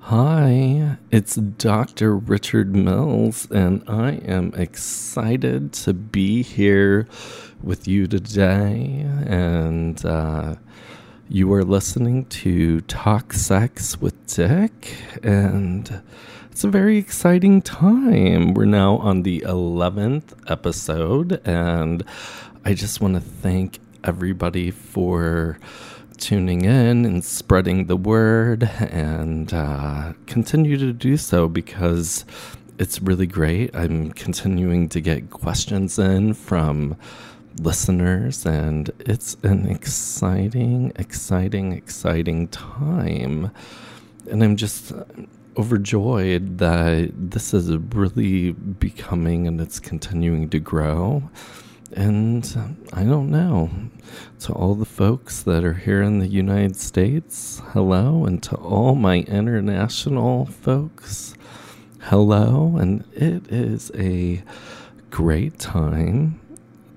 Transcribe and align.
Hi, 0.00 0.98
it's 1.10 1.36
Dr. 1.36 2.16
Richard 2.16 2.74
Mills, 2.74 3.48
and 3.50 3.84
I 3.88 4.12
am 4.24 4.52
excited 4.54 5.72
to 5.74 5.94
be 5.94 6.42
here 6.42 7.06
with 7.62 7.86
you 7.86 8.06
today. 8.06 9.06
And 9.26 10.04
uh, 10.04 10.56
you 11.28 11.52
are 11.52 11.64
listening 11.64 12.26
to 12.26 12.80
Talk 12.82 13.32
Sex 13.32 14.00
with 14.00 14.26
Dick, 14.26 14.96
and 15.22 16.02
it's 16.50 16.64
a 16.64 16.68
very 16.68 16.98
exciting 16.98 17.62
time. 17.62 18.54
We're 18.54 18.64
now 18.64 18.96
on 18.98 19.22
the 19.22 19.40
11th 19.46 20.34
episode, 20.50 21.40
and 21.46 22.04
I 22.64 22.74
just 22.74 23.00
want 23.00 23.14
to 23.14 23.20
thank 23.20 23.78
everybody 24.04 24.70
for 24.70 25.58
tuning 26.18 26.64
in 26.64 27.04
and 27.04 27.24
spreading 27.24 27.86
the 27.86 27.96
word 27.96 28.64
and 28.78 29.52
uh, 29.52 30.12
continue 30.26 30.76
to 30.76 30.92
do 30.92 31.16
so 31.16 31.48
because 31.48 32.24
it's 32.78 33.00
really 33.00 33.26
great. 33.26 33.74
I'm 33.74 34.12
continuing 34.12 34.88
to 34.90 35.00
get 35.00 35.30
questions 35.30 35.98
in 35.98 36.34
from 36.34 36.96
listeners, 37.60 38.46
and 38.46 38.90
it's 39.00 39.36
an 39.42 39.68
exciting, 39.68 40.92
exciting, 40.96 41.72
exciting 41.72 42.48
time. 42.48 43.50
And 44.30 44.42
I'm 44.42 44.56
just 44.56 44.92
overjoyed 45.56 46.58
that 46.58 47.12
this 47.14 47.52
is 47.52 47.70
really 47.70 48.52
becoming 48.52 49.46
and 49.46 49.60
it's 49.60 49.78
continuing 49.78 50.48
to 50.50 50.58
grow. 50.58 51.22
And 51.94 52.76
I 52.92 53.04
don't 53.04 53.30
know. 53.30 53.70
To 54.40 54.52
all 54.52 54.74
the 54.74 54.84
folks 54.84 55.42
that 55.42 55.64
are 55.64 55.74
here 55.74 56.02
in 56.02 56.18
the 56.18 56.26
United 56.26 56.76
States, 56.76 57.62
hello. 57.68 58.24
And 58.24 58.42
to 58.44 58.56
all 58.56 58.94
my 58.94 59.20
international 59.20 60.46
folks, 60.46 61.34
hello. 62.00 62.76
And 62.76 63.04
it 63.12 63.50
is 63.52 63.90
a 63.94 64.42
great 65.10 65.58
time 65.58 66.40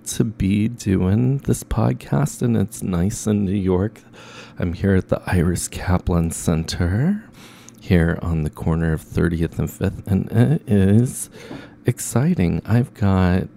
to 0.07 0.23
be 0.23 0.67
doing 0.67 1.39
this 1.39 1.63
podcast. 1.63 2.41
And 2.41 2.55
it's 2.57 2.81
nice 2.81 3.27
in 3.27 3.45
New 3.45 3.51
York. 3.51 4.01
I'm 4.57 4.73
here 4.73 4.95
at 4.95 5.09
the 5.09 5.21
Iris 5.27 5.67
Kaplan 5.67 6.31
Center 6.31 7.23
here 7.79 8.17
on 8.21 8.43
the 8.43 8.49
corner 8.49 8.93
of 8.93 9.03
30th 9.03 9.59
and 9.59 9.69
5th. 9.69 10.07
And 10.07 10.31
it 10.31 10.63
is 10.67 11.29
exciting. 11.85 12.61
I've 12.65 12.93
got 12.93 13.47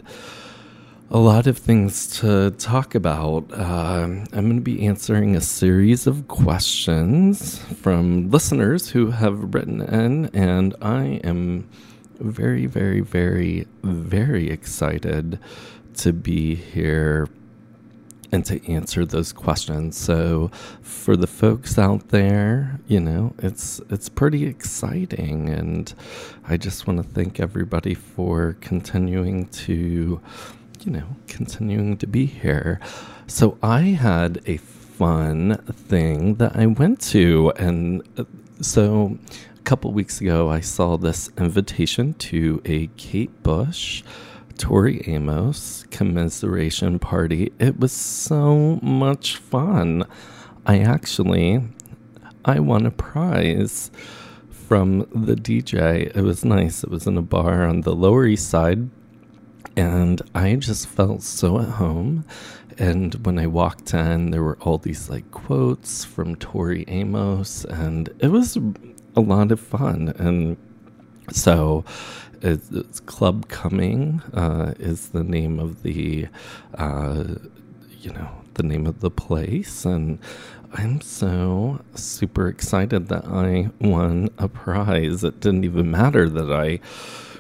a 1.11 1.19
lot 1.19 1.47
of 1.47 1.57
things 1.57 2.07
to 2.21 2.51
talk 2.53 2.95
about. 2.95 3.51
Uh, 3.53 4.07
I'm 4.07 4.27
going 4.31 4.57
to 4.57 4.61
be 4.61 4.87
answering 4.87 5.37
a 5.37 5.41
series 5.41 6.07
of 6.07 6.29
questions 6.29 7.59
from 7.81 8.31
listeners 8.31 8.91
who 8.91 9.11
have 9.11 9.55
written 9.55 9.81
in, 9.81 10.27
and 10.35 10.75
I 10.83 11.21
am 11.25 11.69
very, 12.21 12.67
very, 12.67 13.01
very, 13.01 13.67
very 13.83 14.51
excited 14.51 15.39
to 15.97 16.13
be 16.13 16.55
here 16.55 17.29
and 18.31 18.45
to 18.45 18.71
answer 18.71 19.07
those 19.07 19.33
questions. 19.33 19.97
So 19.97 20.51
for 20.83 21.17
the 21.17 21.27
folks 21.27 21.79
out 21.79 22.09
there, 22.09 22.79
you 22.87 23.01
know, 23.01 23.33
it's 23.39 23.81
it's 23.89 24.11
pretty 24.11 24.45
exciting 24.45 25.49
and 25.49 25.95
I 26.47 26.59
just 26.59 26.87
want 26.87 27.03
to 27.03 27.09
thank 27.09 27.41
everybody 27.41 27.95
for 27.95 28.57
continuing 28.61 29.47
to 29.47 30.21
you 30.85 30.93
know, 30.93 31.17
continuing 31.27 31.97
to 31.99 32.07
be 32.07 32.27
here. 32.27 32.81
So 33.27 33.59
I 33.63 33.81
had 33.81 34.41
a 34.47 34.57
fun 34.57 35.57
thing 35.67 36.37
that 36.37 36.57
I 36.57 36.67
went 36.67 37.01
to. 37.13 37.53
And 37.57 38.03
uh, 38.17 38.25
so 38.61 39.19
a 39.57 39.63
couple 39.63 39.93
weeks 39.93 40.21
ago, 40.21 40.51
I 40.51 40.61
saw 40.61 40.97
this 40.97 41.31
invitation 41.39 42.15
to 42.15 42.63
a 42.65 42.89
Kate 42.97 43.43
Bush. 43.43 44.03
Tori 44.57 45.05
Amos 45.07 45.85
commiseration 45.93 46.99
party. 46.99 47.53
It 47.61 47.79
was 47.79 47.93
so 47.93 48.81
much 48.83 49.37
fun. 49.37 50.05
I 50.67 50.81
actually 50.81 51.63
I 52.45 52.59
won 52.59 52.85
a 52.85 52.91
prize 52.91 53.93
from 54.51 55.01
the 55.15 55.37
DJ. 55.37 56.15
It 56.15 56.23
was 56.23 56.45
nice. 56.45 56.83
It 56.83 56.91
was 56.91 57.07
in 57.07 57.17
a 57.17 57.23
bar 57.23 57.65
on 57.65 57.83
the 57.83 57.95
Lower 57.95 58.27
East 58.27 58.51
Side 58.51 58.91
and 59.79 60.21
I 60.35 60.57
just 60.57 60.89
felt 60.89 61.23
so 61.23 61.61
at 61.61 61.69
home. 61.69 62.25
And 62.79 63.15
when 63.25 63.39
I 63.39 63.47
walked 63.47 63.95
in, 63.95 64.33
there 64.33 64.43
were 64.43 64.59
all 64.61 64.79
these 64.79 65.09
like 65.09 65.31
quotes 65.31 66.05
from 66.05 66.35
Tori 66.35 66.85
Amos, 66.89 67.65
and 67.65 68.09
it 68.19 68.29
was 68.29 68.59
a 69.15 69.21
lot 69.21 69.53
of 69.53 69.61
fun. 69.61 70.09
And 70.19 70.57
so, 71.31 71.85
it's, 72.43 72.71
it's 72.73 72.99
Club 72.99 73.49
Cumming 73.49 74.21
uh, 74.35 74.75
is 74.81 75.11
the 75.11 75.23
name 75.23 75.61
of 75.61 75.85
the, 75.85 76.27
uh, 76.75 77.25
you 78.01 78.13
know, 78.13 78.31
the 78.55 78.65
name 78.65 78.87
of 78.87 78.99
the 78.99 79.11
place, 79.11 79.85
and 79.85 80.19
I'm 80.73 81.01
so 81.01 81.81
super 81.95 82.49
excited 82.49 83.09
that 83.09 83.27
I 83.27 83.71
won 83.81 84.29
a 84.39 84.49
prize. 84.49 85.23
It 85.23 85.39
didn't 85.39 85.65
even 85.65 85.91
matter 85.91 86.29
that 86.29 86.53
I 86.53 86.81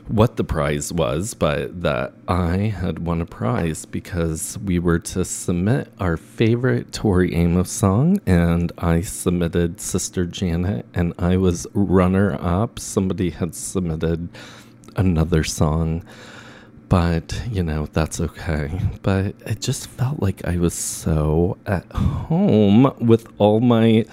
what 0.08 0.36
the 0.36 0.44
prize 0.44 0.92
was, 0.92 1.34
but 1.34 1.82
that 1.82 2.12
I 2.26 2.56
had 2.56 3.00
won 3.00 3.20
a 3.20 3.26
prize 3.26 3.84
because 3.84 4.58
we 4.58 4.78
were 4.78 4.98
to 5.00 5.24
submit 5.24 5.92
our 6.00 6.16
favorite 6.16 6.92
Tori 6.92 7.34
Amos 7.34 7.70
song, 7.70 8.20
and 8.26 8.72
I 8.78 9.02
submitted 9.02 9.80
Sister 9.80 10.24
Janet, 10.24 10.86
and 10.94 11.12
I 11.18 11.36
was 11.36 11.66
runner 11.74 12.38
up. 12.40 12.78
Somebody 12.78 13.30
had 13.30 13.54
submitted 13.54 14.28
another 14.96 15.44
song, 15.44 16.04
but 16.88 17.42
you 17.50 17.62
know, 17.62 17.86
that's 17.92 18.20
okay. 18.20 18.80
But 19.02 19.34
it 19.46 19.60
just 19.60 19.88
felt 19.88 20.20
like 20.20 20.46
I 20.46 20.56
was 20.56 20.74
so 20.74 21.58
at 21.66 21.90
home 21.92 22.94
with 22.98 23.28
all 23.38 23.60
my 23.60 24.06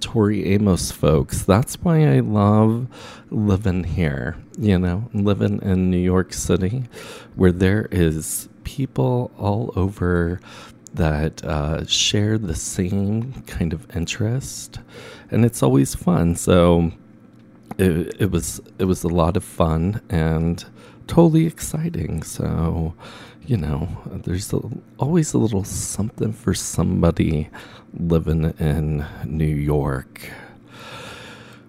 Tori 0.00 0.46
Amos 0.54 0.90
folks. 0.90 1.42
That's 1.44 1.74
why 1.76 2.06
I 2.06 2.20
love 2.20 2.88
living 3.30 3.84
here, 3.84 4.36
you 4.58 4.78
know, 4.78 5.08
living 5.12 5.60
in 5.62 5.90
New 5.90 5.98
York 5.98 6.32
City, 6.32 6.84
where 7.36 7.52
there 7.52 7.88
is 7.90 8.48
people 8.64 9.30
all 9.38 9.72
over 9.76 10.40
that 10.94 11.44
uh, 11.44 11.84
share 11.86 12.38
the 12.38 12.54
same 12.54 13.42
kind 13.46 13.72
of 13.72 13.86
interest, 13.94 14.80
and 15.30 15.44
it's 15.44 15.62
always 15.62 15.94
fun. 15.94 16.34
So 16.34 16.92
it, 17.78 18.16
it 18.20 18.30
was 18.30 18.60
it 18.78 18.84
was 18.84 19.04
a 19.04 19.08
lot 19.08 19.36
of 19.36 19.44
fun 19.44 20.00
and 20.10 20.64
totally 21.06 21.46
exciting. 21.46 22.22
So 22.22 22.94
you 23.46 23.56
know, 23.56 23.88
there's 24.24 24.52
a, 24.52 24.60
always 24.98 25.32
a 25.32 25.38
little 25.38 25.64
something 25.64 26.32
for 26.32 26.54
somebody 26.54 27.48
living 27.94 28.54
in 28.58 29.06
New 29.24 29.44
York. 29.44 30.30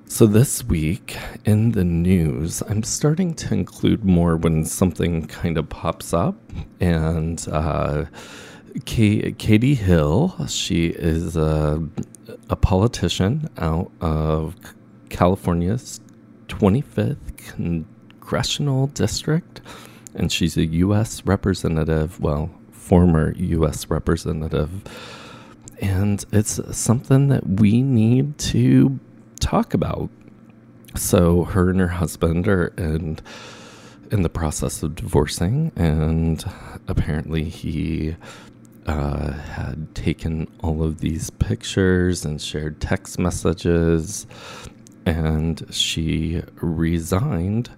So, 0.06 0.26
this 0.26 0.64
week 0.64 1.18
in 1.46 1.72
the 1.72 1.84
news, 1.86 2.62
I'm 2.68 2.84
starting 2.84 3.34
to 3.36 3.54
include 3.54 4.04
more 4.04 4.36
when 4.36 4.66
something 4.66 5.26
kind 5.28 5.58
of 5.58 5.70
pops 5.70 6.14
up. 6.14 6.36
And 6.80 7.46
uh, 7.50 8.06
K- 8.86 9.32
Katie 9.34 9.76
Hill, 9.76 10.48
she 10.48 10.88
is 10.88 11.38
a, 11.38 11.82
a 12.50 12.56
politician 12.56 13.50
out 13.58 13.92
of 14.02 14.56
California's 15.10 16.02
25th 16.48 17.18
Congressional 17.38 18.88
District 18.88 19.62
and 20.16 20.32
she's 20.32 20.58
a 20.58 20.66
U.S. 20.66 21.26
representative, 21.26 22.20
well, 22.20 22.50
former 22.72 23.34
U.S. 23.38 23.90
representative. 23.90 24.70
And 25.82 26.24
it's 26.32 26.60
something 26.78 27.28
that 27.30 27.60
we 27.60 27.82
need 27.82 28.38
to 28.38 29.00
talk 29.40 29.74
about. 29.74 30.10
So, 30.96 31.46
her 31.46 31.70
and 31.70 31.80
her 31.80 31.88
husband 31.88 32.48
are 32.48 32.68
in, 32.78 33.20
in 34.12 34.22
the 34.22 34.30
process 34.30 34.84
of 34.84 34.96
divorcing, 34.96 35.72
and 35.76 36.44
apparently, 36.88 37.46
he 37.46 38.16
uh, 38.86 39.32
had 39.32 39.96
taken 39.96 40.48
all 40.62 40.84
of 40.84 41.00
these 41.00 41.30
pictures 41.30 42.26
and 42.26 42.42
shared 42.42 42.80
text 42.82 43.18
messages, 43.18 44.28
and 45.06 45.66
she 45.72 46.44
resigned 46.56 47.70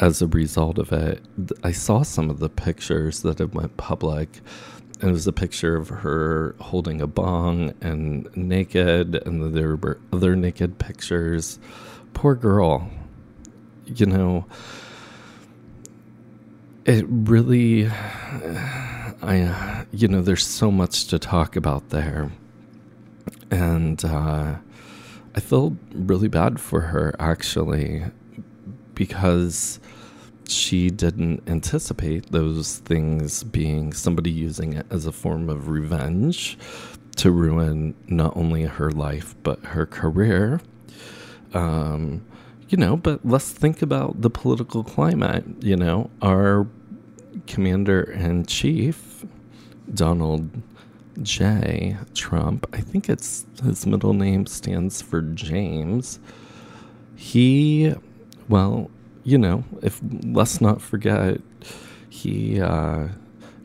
as 0.00 0.22
a 0.22 0.26
result 0.26 0.78
of 0.78 0.92
it, 0.92 1.22
I 1.64 1.72
saw 1.72 2.02
some 2.02 2.30
of 2.30 2.38
the 2.38 2.48
pictures 2.48 3.22
that 3.22 3.38
had 3.38 3.54
went 3.54 3.76
public. 3.76 4.40
It 5.00 5.06
was 5.06 5.26
a 5.26 5.32
picture 5.32 5.76
of 5.76 5.88
her 5.88 6.56
holding 6.60 7.00
a 7.00 7.06
bong 7.06 7.74
and 7.80 8.28
naked, 8.36 9.14
and 9.14 9.54
there 9.54 9.76
were 9.76 10.00
other 10.12 10.34
naked 10.34 10.78
pictures. 10.78 11.58
Poor 12.14 12.34
girl. 12.34 12.90
You 13.86 14.06
know, 14.06 14.46
it 16.84 17.04
really, 17.08 17.86
I, 19.22 19.86
you 19.92 20.08
know, 20.08 20.20
there's 20.20 20.46
so 20.46 20.70
much 20.70 21.06
to 21.06 21.18
talk 21.18 21.54
about 21.54 21.90
there. 21.90 22.32
And, 23.50 24.04
uh, 24.04 24.56
I 25.34 25.40
feel 25.40 25.76
really 25.92 26.26
bad 26.26 26.58
for 26.58 26.80
her 26.80 27.14
actually 27.20 28.02
because 28.94 29.78
she 30.50 30.90
didn't 30.90 31.42
anticipate 31.46 32.30
those 32.32 32.78
things 32.78 33.44
being 33.44 33.92
somebody 33.92 34.30
using 34.30 34.72
it 34.72 34.86
as 34.90 35.06
a 35.06 35.12
form 35.12 35.48
of 35.48 35.68
revenge 35.68 36.58
to 37.16 37.30
ruin 37.30 37.94
not 38.06 38.36
only 38.36 38.62
her 38.62 38.90
life 38.90 39.34
but 39.42 39.62
her 39.64 39.84
career. 39.86 40.60
Um, 41.54 42.24
you 42.68 42.76
know, 42.76 42.96
but 42.96 43.24
let's 43.24 43.50
think 43.50 43.82
about 43.82 44.20
the 44.20 44.30
political 44.30 44.84
climate. 44.84 45.44
You 45.60 45.76
know, 45.76 46.10
our 46.22 46.66
commander 47.46 48.02
in 48.02 48.44
chief, 48.44 49.24
Donald 49.92 50.50
J. 51.22 51.96
Trump, 52.14 52.66
I 52.72 52.80
think 52.80 53.08
it's 53.08 53.46
his 53.62 53.86
middle 53.86 54.12
name 54.12 54.46
stands 54.46 55.02
for 55.02 55.22
James. 55.22 56.20
He, 57.16 57.94
well, 58.48 58.90
you 59.24 59.38
know, 59.38 59.64
if 59.82 60.00
let's 60.24 60.60
not 60.60 60.80
forget, 60.80 61.40
he, 62.08 62.60
uh, 62.60 63.08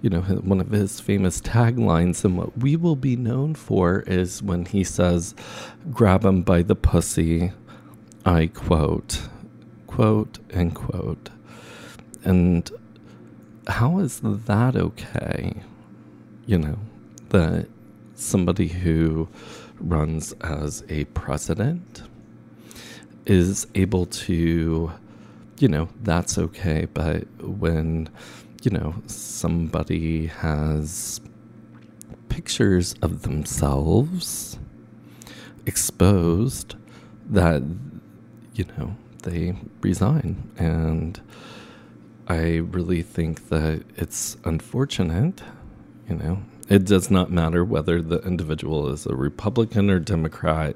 you 0.01 0.09
know, 0.09 0.21
one 0.21 0.59
of 0.59 0.69
his 0.69 0.99
famous 0.99 1.39
taglines 1.39 2.25
and 2.25 2.37
what 2.37 2.57
we 2.57 2.75
will 2.75 2.95
be 2.95 3.15
known 3.15 3.55
for 3.55 4.01
is 4.01 4.43
when 4.43 4.65
he 4.65 4.83
says, 4.83 5.33
grab 5.91 6.25
him 6.25 6.41
by 6.41 6.61
the 6.61 6.75
pussy, 6.75 7.51
I 8.25 8.47
quote, 8.47 9.21
quote, 9.87 10.39
end 10.51 10.75
quote. 10.75 11.29
And 12.23 12.69
how 13.67 13.99
is 13.99 14.19
that 14.23 14.75
okay? 14.75 15.53
You 16.45 16.57
know, 16.57 16.79
that 17.29 17.67
somebody 18.15 18.67
who 18.67 19.29
runs 19.79 20.33
as 20.41 20.83
a 20.89 21.05
president 21.05 22.03
is 23.25 23.67
able 23.75 24.05
to, 24.05 24.91
you 25.63 25.69
know, 25.69 25.87
that's 26.01 26.37
okay. 26.37 26.87
But 26.93 27.23
when, 27.41 28.09
you 28.63 28.71
know, 28.71 28.95
somebody 29.07 30.25
has 30.25 31.21
pictures 32.27 32.95
of 33.01 33.21
themselves 33.21 34.59
exposed, 35.65 36.75
that 37.29 37.63
you 38.53 38.65
know, 38.77 38.97
they 39.21 39.55
resign. 39.79 40.51
And 40.57 41.21
I 42.27 42.57
really 42.57 43.01
think 43.01 43.47
that 43.47 43.83
it's 43.95 44.35
unfortunate, 44.43 45.43
you 46.09 46.15
know. 46.17 46.43
It 46.73 46.85
does 46.85 47.11
not 47.11 47.31
matter 47.31 47.63
whether 47.63 48.01
the 48.01 48.17
individual 48.23 48.89
is 48.89 49.05
a 49.05 49.15
Republican 49.15 49.91
or 49.91 49.99
Democrat. 49.99 50.75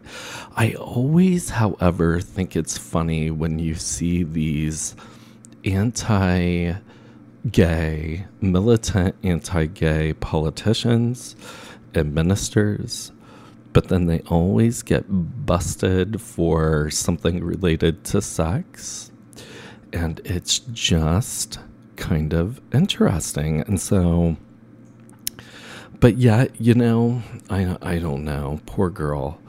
I 0.56 0.74
always, 0.74 1.50
however, 1.50 2.22
think 2.22 2.56
it's 2.56 2.78
funny 2.78 3.32
when 3.32 3.58
you 3.58 3.74
see 3.74 4.22
these 4.22 4.96
anti 5.66 6.74
gay, 7.52 8.28
militant 8.42 9.16
anti 9.24 9.66
gay 9.66 10.14
politicians 10.14 11.36
and 11.96 12.14
ministers 12.14 13.12
but 13.74 13.90
then 13.90 14.06
they 14.06 14.22
always 14.22 14.84
get 14.84 15.06
busted 15.08 16.22
for 16.22 16.92
something 16.92 17.44
related 17.44 18.04
to 18.04 18.22
sex. 18.22 19.12
And 19.94 20.20
it's 20.26 20.60
just 20.60 21.60
kind 21.96 22.34
of 22.34 22.62
interesting. 22.74 23.62
And 23.62 23.80
so, 23.80 24.38
but 26.00 26.18
yet, 26.18 26.60
you 26.60 26.74
know, 26.74 27.22
I, 27.50 27.78
I 27.82 28.00
don't 28.00 28.24
know. 28.24 28.60
Poor 28.66 28.90
girl. 28.90 29.40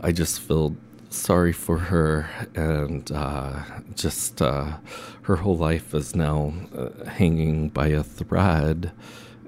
I 0.00 0.12
just 0.12 0.40
feel 0.40 0.76
sorry 1.10 1.52
for 1.52 1.78
her. 1.78 2.28
And 2.54 3.10
uh, 3.12 3.62
just 3.94 4.40
uh, 4.42 4.78
her 5.22 5.36
whole 5.36 5.56
life 5.56 5.94
is 5.94 6.14
now 6.14 6.54
uh, 6.76 7.04
hanging 7.04 7.68
by 7.68 7.88
a 7.88 8.02
thread. 8.02 8.92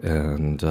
And 0.03 0.63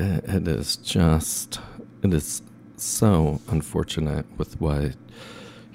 it, 0.00 0.24
it 0.28 0.48
is 0.48 0.76
just 0.76 1.60
it 2.02 2.14
is 2.14 2.42
so 2.76 3.40
unfortunate 3.48 4.26
with 4.38 4.58
what 4.60 4.94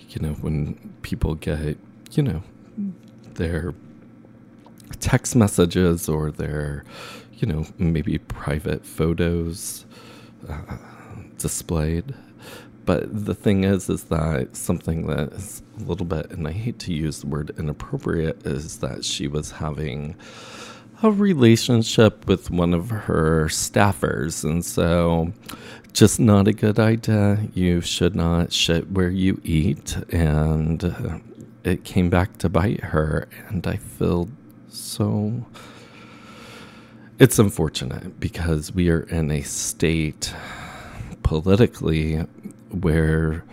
you 0.10 0.22
know 0.22 0.34
when 0.42 0.96
people 1.04 1.36
get 1.36 1.78
you 2.12 2.24
know 2.24 2.42
their 3.36 3.74
text 5.00 5.36
messages 5.36 6.10
or 6.10 6.32
their 6.32 6.84
you 7.38 7.48
know 7.48 7.66
maybe 7.78 8.18
private 8.18 8.86
photos 8.86 9.86
uh, 10.50 10.78
displayed 11.38 12.14
but 12.86 13.26
the 13.26 13.36
thing 13.36 13.64
is 13.64 13.90
is 13.90 14.06
that 14.06 14.56
something 14.56 15.08
that 15.08 15.32
is 15.34 15.62
a 15.80 15.84
little 15.84 16.06
bit 16.06 16.30
and 16.32 16.48
i 16.48 16.52
hate 16.52 16.80
to 16.80 16.94
use 16.94 17.22
the 17.22 17.28
word 17.28 17.52
inappropriate 17.58 18.46
is 18.46 18.80
that 18.80 19.04
she 19.04 19.28
was 19.28 19.52
having 19.52 20.16
a 21.04 21.12
relationship 21.12 22.26
with 22.28 22.50
one 22.50 22.74
of 22.74 22.90
her 22.90 23.48
staffers 23.48 24.44
and 24.44 24.64
so 24.64 25.34
just 25.96 26.20
not 26.20 26.48
a 26.48 26.54
good 26.54 26.78
idea. 26.78 27.48
You 27.54 27.80
should 27.80 28.16
not 28.16 28.52
shit 28.52 28.92
where 28.92 29.10
you 29.10 29.40
eat. 29.44 29.98
And 30.14 31.22
it 31.64 31.86
came 31.86 32.10
back 32.10 32.38
to 32.40 32.50
bite 32.50 32.82
her. 32.82 33.30
And 33.48 33.66
I 33.66 33.78
feel 33.78 34.28
so. 34.68 35.46
It's 37.18 37.40
unfortunate 37.40 38.20
because 38.20 38.74
we 38.74 38.90
are 38.90 39.04
in 39.04 39.32
a 39.32 39.42
state 39.42 40.34
politically 41.24 42.18
where 42.72 43.46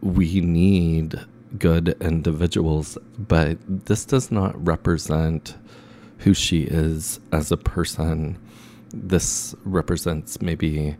we 0.00 0.40
need 0.40 1.18
good 1.58 1.96
individuals, 2.00 2.96
but 3.18 3.58
this 3.66 4.04
does 4.04 4.30
not 4.30 4.64
represent 4.64 5.56
who 6.18 6.32
she 6.32 6.62
is 6.62 7.18
as 7.32 7.50
a 7.50 7.56
person. 7.56 8.38
This 8.94 9.56
represents 9.64 10.40
maybe 10.40 10.96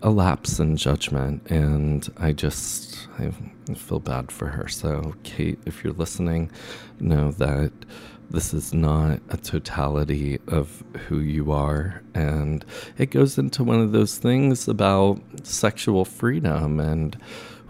a 0.00 0.10
lapse 0.10 0.60
in 0.60 0.76
judgment, 0.76 1.50
and 1.50 2.08
I 2.18 2.32
just 2.32 3.08
I 3.18 3.32
feel 3.74 3.98
bad 3.98 4.30
for 4.30 4.46
her. 4.46 4.68
So, 4.68 5.14
Kate, 5.24 5.58
if 5.66 5.82
you're 5.82 5.92
listening, 5.92 6.52
know 7.00 7.32
that 7.32 7.72
this 8.30 8.54
is 8.54 8.72
not 8.72 9.20
a 9.28 9.36
totality 9.36 10.38
of 10.48 10.82
who 11.06 11.18
you 11.18 11.52
are, 11.52 12.02
and 12.14 12.64
it 12.96 13.10
goes 13.10 13.36
into 13.38 13.62
one 13.62 13.80
of 13.80 13.92
those 13.92 14.16
things 14.18 14.68
about 14.68 15.20
sexual 15.42 16.04
freedom 16.04 16.80
and 16.80 17.16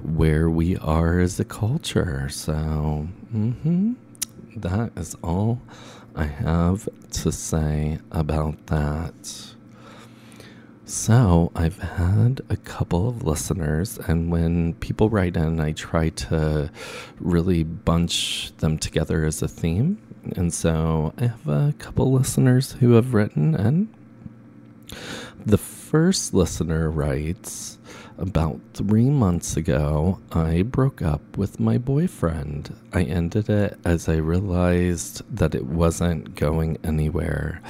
where 0.03 0.49
we 0.51 0.77
are 0.77 1.19
as 1.21 1.39
a 1.41 1.45
culture. 1.45 2.29
So, 2.29 3.09
mm-hmm, 3.35 3.93
that 4.57 4.93
is 4.97 5.17
all 5.23 5.61
I 6.15 6.25
have 6.25 6.89
to 7.11 7.33
say 7.33 7.99
about 8.11 8.67
that. 8.67 9.55
So, 10.85 11.51
I've 11.55 11.79
had 11.79 12.43
a 12.51 12.57
couple 12.57 13.09
of 13.09 13.23
listeners, 13.23 13.99
and 14.07 14.31
when 14.31 14.75
people 14.75 15.09
write 15.09 15.37
in, 15.37 15.59
I 15.59 15.73
try 15.73 16.11
to 16.11 16.71
really 17.19 17.63
bunch 17.63 18.53
them 18.59 18.77
together 18.77 19.25
as 19.25 19.41
a 19.41 19.49
theme. 19.49 19.99
And 20.37 20.55
so, 20.55 21.13
I 21.19 21.27
have 21.27 21.49
a 21.49 21.75
couple 21.79 22.13
listeners 22.13 22.73
who 22.73 22.93
have 22.93 23.13
written 23.13 23.55
in. 23.55 23.89
The 25.45 25.59
first 25.59 26.33
listener 26.33 26.89
writes 26.91 27.79
About 28.19 28.61
three 28.73 29.11
months 29.11 29.57
ago, 29.57 30.21
I 30.31 30.63
broke 30.63 31.03
up 31.03 31.37
with 31.37 31.59
my 31.59 31.77
boyfriend. 31.77 32.77
I 32.93 33.03
ended 33.03 33.51
it 33.51 33.79
as 33.85 34.09
I 34.09 34.17
realized 34.17 35.23
that 35.37 35.57
it 35.57 35.67
wasn't 35.67 36.37
going 36.37 36.79
anywhere. 36.85 37.61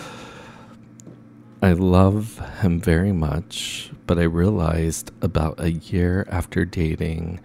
I 1.62 1.72
love 1.72 2.38
him 2.60 2.80
very 2.80 3.12
much, 3.12 3.90
but 4.06 4.18
I 4.18 4.24
realized 4.24 5.10
about 5.22 5.58
a 5.58 5.70
year 5.70 6.26
after 6.28 6.66
dating, 6.66 7.40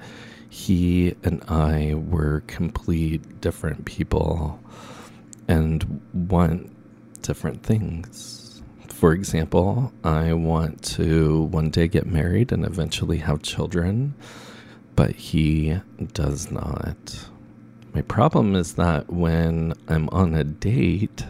he 0.49 1.15
and 1.23 1.41
I 1.47 1.93
were 1.93 2.43
complete 2.47 3.39
different 3.39 3.85
people 3.85 4.59
and 5.47 6.01
want 6.13 6.71
different 7.21 7.63
things. 7.63 8.61
For 8.87 9.13
example, 9.13 9.91
I 10.03 10.33
want 10.33 10.83
to 10.95 11.43
one 11.43 11.69
day 11.69 11.87
get 11.87 12.07
married 12.07 12.51
and 12.51 12.65
eventually 12.65 13.17
have 13.17 13.41
children, 13.43 14.15
but 14.95 15.11
he 15.11 15.79
does 16.13 16.51
not. 16.51 17.29
My 17.93 18.01
problem 18.01 18.55
is 18.55 18.73
that 18.73 19.11
when 19.11 19.73
I'm 19.87 20.09
on 20.09 20.33
a 20.33 20.43
date, 20.43 21.25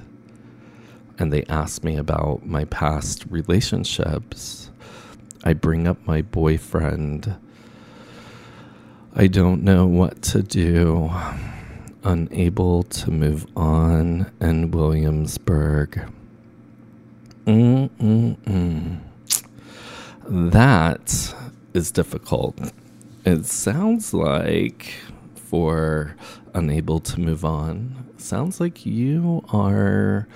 and 1.20 1.34
they 1.34 1.44
ask 1.46 1.84
me 1.84 1.98
about 1.98 2.46
my 2.46 2.66
past 2.66 3.26
relationships, 3.30 4.70
I 5.44 5.54
bring 5.54 5.88
up 5.88 6.06
my 6.06 6.22
boyfriend. 6.22 7.36
I 9.16 9.28
don't 9.28 9.64
know 9.64 9.86
what 9.88 10.22
to 10.24 10.44
do. 10.44 11.12
Unable 12.08 12.84
to 12.84 13.12
move 13.12 13.46
on 13.56 14.32
in 14.40 14.72
Williamsburg. 14.72 16.10
Mm-mm-mm. 17.46 19.00
That 20.30 21.36
is 21.74 21.92
difficult 21.92 22.60
it 23.28 23.46
sounds 23.46 24.14
like 24.14 24.94
for 25.36 26.16
unable 26.54 27.02
to 27.02 27.20
move 27.20 27.44
on, 27.44 28.08
sounds 28.16 28.62
like 28.62 28.86
you 28.86 29.44
are 29.52 30.30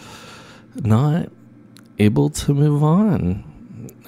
not 0.76 1.30
able 2.00 2.30
to 2.30 2.54
move 2.54 2.84
on. 2.84 3.46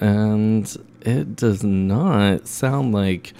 And 0.01 0.75
it 1.00 1.38
does 1.38 1.63
not 1.63 2.46
sound 2.46 2.93
like, 2.93 3.34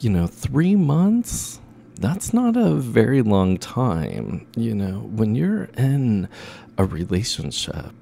you 0.00 0.08
know, 0.08 0.26
three 0.26 0.74
months. 0.74 1.57
That's 1.98 2.32
not 2.32 2.56
a 2.56 2.74
very 2.74 3.22
long 3.22 3.58
time. 3.58 4.46
You 4.56 4.74
know, 4.74 5.00
when 5.00 5.34
you're 5.34 5.64
in 5.76 6.28
a 6.76 6.84
relationship, 6.84 7.92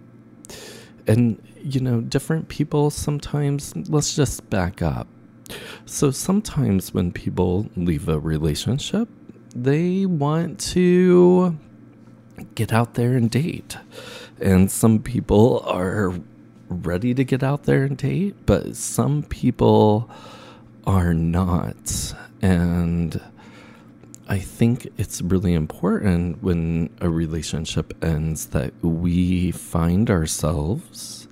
and, 1.06 1.40
you 1.56 1.80
know, 1.80 2.00
different 2.00 2.48
people 2.48 2.90
sometimes, 2.90 3.74
let's 3.88 4.14
just 4.14 4.48
back 4.50 4.82
up. 4.82 5.08
So 5.86 6.10
sometimes 6.10 6.92
when 6.92 7.12
people 7.12 7.70
leave 7.76 8.08
a 8.08 8.18
relationship, 8.18 9.08
they 9.54 10.04
want 10.04 10.58
to 10.72 11.56
get 12.54 12.72
out 12.72 12.94
there 12.94 13.14
and 13.14 13.30
date. 13.30 13.78
And 14.40 14.70
some 14.70 14.98
people 14.98 15.60
are 15.60 16.12
ready 16.68 17.14
to 17.14 17.24
get 17.24 17.42
out 17.42 17.62
there 17.62 17.84
and 17.84 17.96
date, 17.96 18.34
but 18.44 18.76
some 18.76 19.22
people 19.22 20.10
are 20.86 21.14
not. 21.14 22.14
And 22.42 23.20
I 24.28 24.40
think 24.40 24.88
it's 24.98 25.22
really 25.22 25.54
important 25.54 26.42
when 26.42 26.90
a 27.00 27.08
relationship 27.08 27.92
ends 28.02 28.46
that 28.46 28.72
we 28.82 29.52
find 29.52 30.10
ourselves 30.10 31.28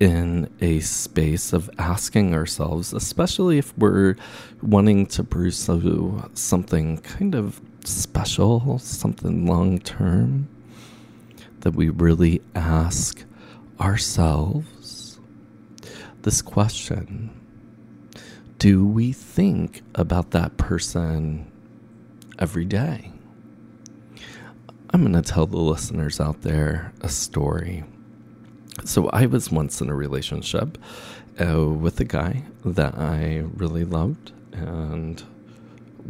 in 0.00 0.48
a 0.62 0.80
space 0.80 1.52
of 1.52 1.68
asking 1.78 2.34
ourselves, 2.34 2.94
especially 2.94 3.58
if 3.58 3.76
we're 3.76 4.16
wanting 4.62 5.04
to 5.06 5.22
pursue 5.22 6.30
something 6.32 6.98
kind 6.98 7.34
of 7.34 7.60
special, 7.84 8.78
something 8.78 9.44
long 9.46 9.78
term, 9.78 10.48
that 11.60 11.74
we 11.74 11.90
really 11.90 12.40
ask 12.54 13.24
ourselves 13.78 15.20
this 16.22 16.40
question. 16.40 17.28
Do 18.58 18.86
we 18.86 19.12
think 19.12 19.82
about 19.94 20.30
that 20.30 20.56
person 20.56 21.51
every 22.42 22.64
day? 22.64 23.08
I'm 24.90 25.02
going 25.02 25.12
to 25.12 25.22
tell 25.22 25.46
the 25.46 25.58
listeners 25.58 26.18
out 26.18 26.42
there 26.42 26.92
a 27.00 27.08
story. 27.08 27.84
So, 28.84 29.08
I 29.10 29.26
was 29.26 29.52
once 29.52 29.80
in 29.80 29.88
a 29.88 29.94
relationship 29.94 30.76
uh, 31.40 31.68
with 31.68 32.00
a 32.00 32.04
guy 32.04 32.42
that 32.64 32.98
I 32.98 33.44
really 33.54 33.84
loved, 33.84 34.32
and 34.52 35.22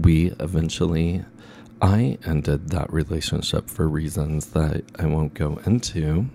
we 0.00 0.32
eventually 0.40 1.22
I 1.82 2.16
ended 2.24 2.70
that 2.70 2.90
relationship 2.90 3.68
for 3.68 3.86
reasons 3.86 4.46
that 4.52 4.84
I 4.98 5.04
won't 5.04 5.34
go 5.34 5.60
into. 5.66 6.30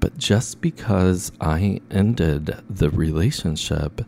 But 0.00 0.18
just 0.18 0.60
because 0.60 1.32
I 1.40 1.80
ended 1.90 2.54
the 2.68 2.90
relationship 2.90 4.02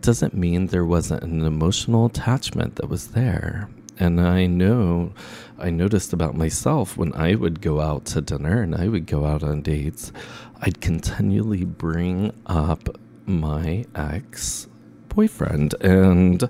doesn't 0.00 0.34
mean 0.34 0.68
there 0.68 0.84
wasn't 0.84 1.24
an 1.24 1.44
emotional 1.44 2.06
attachment 2.06 2.76
that 2.76 2.88
was 2.88 3.08
there. 3.08 3.68
And 3.98 4.20
I 4.20 4.46
know, 4.46 5.12
I 5.58 5.70
noticed 5.70 6.12
about 6.12 6.34
myself 6.34 6.96
when 6.96 7.12
I 7.14 7.34
would 7.34 7.60
go 7.60 7.80
out 7.80 8.06
to 8.06 8.20
dinner 8.20 8.62
and 8.62 8.74
I 8.74 8.88
would 8.88 9.06
go 9.06 9.26
out 9.26 9.42
on 9.42 9.62
dates, 9.62 10.12
I'd 10.60 10.80
continually 10.80 11.64
bring 11.64 12.32
up 12.46 12.88
my 13.26 13.84
ex 13.94 14.66
boyfriend. 15.08 15.74
And, 15.80 16.48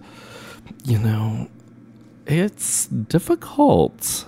you 0.85 0.99
know, 0.99 1.49
it's 2.27 2.87
difficult. 2.87 4.27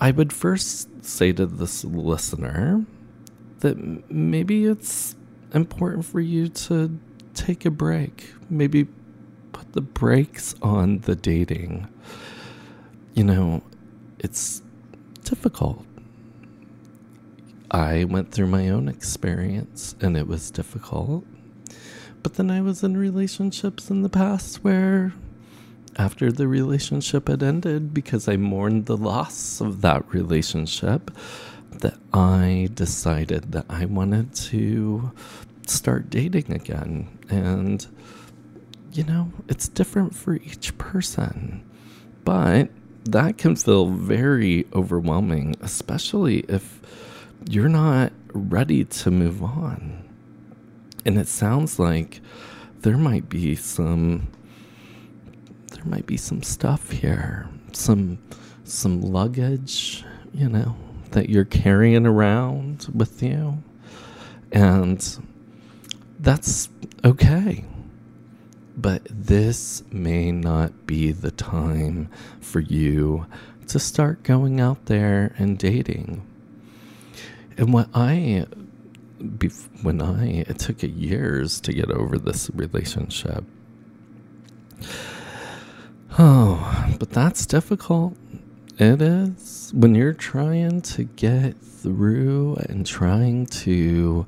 I 0.00 0.10
would 0.10 0.32
first 0.32 1.04
say 1.04 1.32
to 1.32 1.46
this 1.46 1.84
listener, 1.84 2.84
that 3.60 4.10
maybe 4.10 4.64
it's 4.64 5.14
important 5.52 6.04
for 6.04 6.20
you 6.20 6.48
to 6.48 6.98
take 7.34 7.64
a 7.64 7.70
break. 7.70 8.32
Maybe 8.48 8.88
the 9.72 9.80
brakes 9.80 10.54
on 10.62 11.00
the 11.00 11.14
dating. 11.14 11.88
You 13.14 13.24
know, 13.24 13.62
it's 14.18 14.62
difficult. 15.24 15.84
I 17.70 18.04
went 18.04 18.32
through 18.32 18.48
my 18.48 18.68
own 18.68 18.88
experience 18.88 19.94
and 20.00 20.16
it 20.16 20.26
was 20.26 20.50
difficult. 20.50 21.24
But 22.22 22.34
then 22.34 22.50
I 22.50 22.60
was 22.60 22.82
in 22.82 22.96
relationships 22.96 23.90
in 23.90 24.02
the 24.02 24.08
past 24.08 24.64
where, 24.64 25.14
after 25.96 26.30
the 26.30 26.48
relationship 26.48 27.28
had 27.28 27.42
ended, 27.42 27.94
because 27.94 28.28
I 28.28 28.36
mourned 28.36 28.86
the 28.86 28.96
loss 28.96 29.60
of 29.60 29.80
that 29.80 30.04
relationship, 30.12 31.10
that 31.70 31.98
I 32.12 32.68
decided 32.74 33.52
that 33.52 33.66
I 33.70 33.86
wanted 33.86 34.34
to 34.34 35.12
start 35.66 36.10
dating 36.10 36.52
again. 36.52 37.08
And, 37.30 37.86
you 38.92 39.04
know, 39.04 39.32
it's 39.48 39.68
different 39.68 40.14
for 40.14 40.34
each 40.34 40.76
person. 40.78 41.64
But 42.24 42.70
that 43.04 43.38
can 43.38 43.56
feel 43.56 43.86
very 43.86 44.66
overwhelming, 44.74 45.56
especially 45.60 46.40
if 46.48 46.80
you're 47.48 47.68
not 47.68 48.12
ready 48.32 48.84
to 48.84 49.10
move 49.10 49.42
on. 49.42 50.04
And 51.04 51.18
it 51.18 51.28
sounds 51.28 51.78
like 51.78 52.20
there 52.80 52.98
might 52.98 53.28
be 53.28 53.56
some 53.56 54.28
there 55.72 55.84
might 55.84 56.06
be 56.06 56.16
some 56.16 56.42
stuff 56.42 56.90
here, 56.90 57.48
some 57.72 58.18
some 58.64 59.00
luggage, 59.00 60.04
you 60.34 60.48
know, 60.48 60.76
that 61.12 61.30
you're 61.30 61.44
carrying 61.44 62.06
around 62.06 62.88
with 62.94 63.22
you. 63.22 63.62
And 64.52 65.18
that's 66.18 66.68
okay. 67.04 67.64
But 68.80 69.02
this 69.10 69.82
may 69.92 70.32
not 70.32 70.86
be 70.86 71.12
the 71.12 71.30
time 71.30 72.08
for 72.40 72.60
you 72.60 73.26
to 73.66 73.78
start 73.78 74.22
going 74.22 74.58
out 74.58 74.86
there 74.86 75.34
and 75.36 75.58
dating. 75.58 76.22
And 77.58 77.74
what 77.74 77.90
I, 77.92 78.46
when 79.82 80.00
I, 80.00 80.44
it 80.48 80.58
took 80.58 80.82
years 80.82 81.60
to 81.60 81.74
get 81.74 81.90
over 81.90 82.16
this 82.16 82.50
relationship. 82.54 83.44
Oh, 86.18 86.86
but 86.98 87.10
that's 87.10 87.44
difficult. 87.44 88.16
It 88.78 89.02
is. 89.02 89.72
When 89.74 89.94
you're 89.94 90.14
trying 90.14 90.80
to 90.82 91.04
get 91.04 91.60
through 91.60 92.56
and 92.70 92.86
trying 92.86 93.44
to 93.46 94.26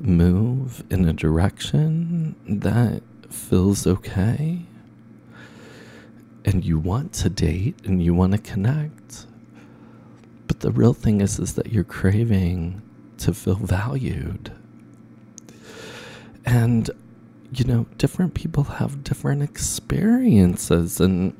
move 0.00 0.82
in 0.90 1.08
a 1.08 1.12
direction 1.12 2.34
that 2.48 3.02
feels 3.32 3.86
okay, 3.86 4.60
and 6.44 6.64
you 6.64 6.78
want 6.78 7.12
to 7.14 7.28
date 7.28 7.76
and 7.84 8.02
you 8.02 8.14
want 8.14 8.32
to 8.32 8.38
connect, 8.38 9.26
but 10.46 10.60
the 10.60 10.70
real 10.70 10.94
thing 10.94 11.20
is, 11.20 11.38
is 11.38 11.54
that 11.54 11.72
you're 11.72 11.84
craving 11.84 12.82
to 13.18 13.32
feel 13.32 13.54
valued. 13.54 14.52
And, 16.44 16.90
you 17.54 17.64
know, 17.64 17.86
different 17.98 18.34
people 18.34 18.64
have 18.64 19.04
different 19.04 19.42
experiences, 19.42 21.00
and 21.00 21.34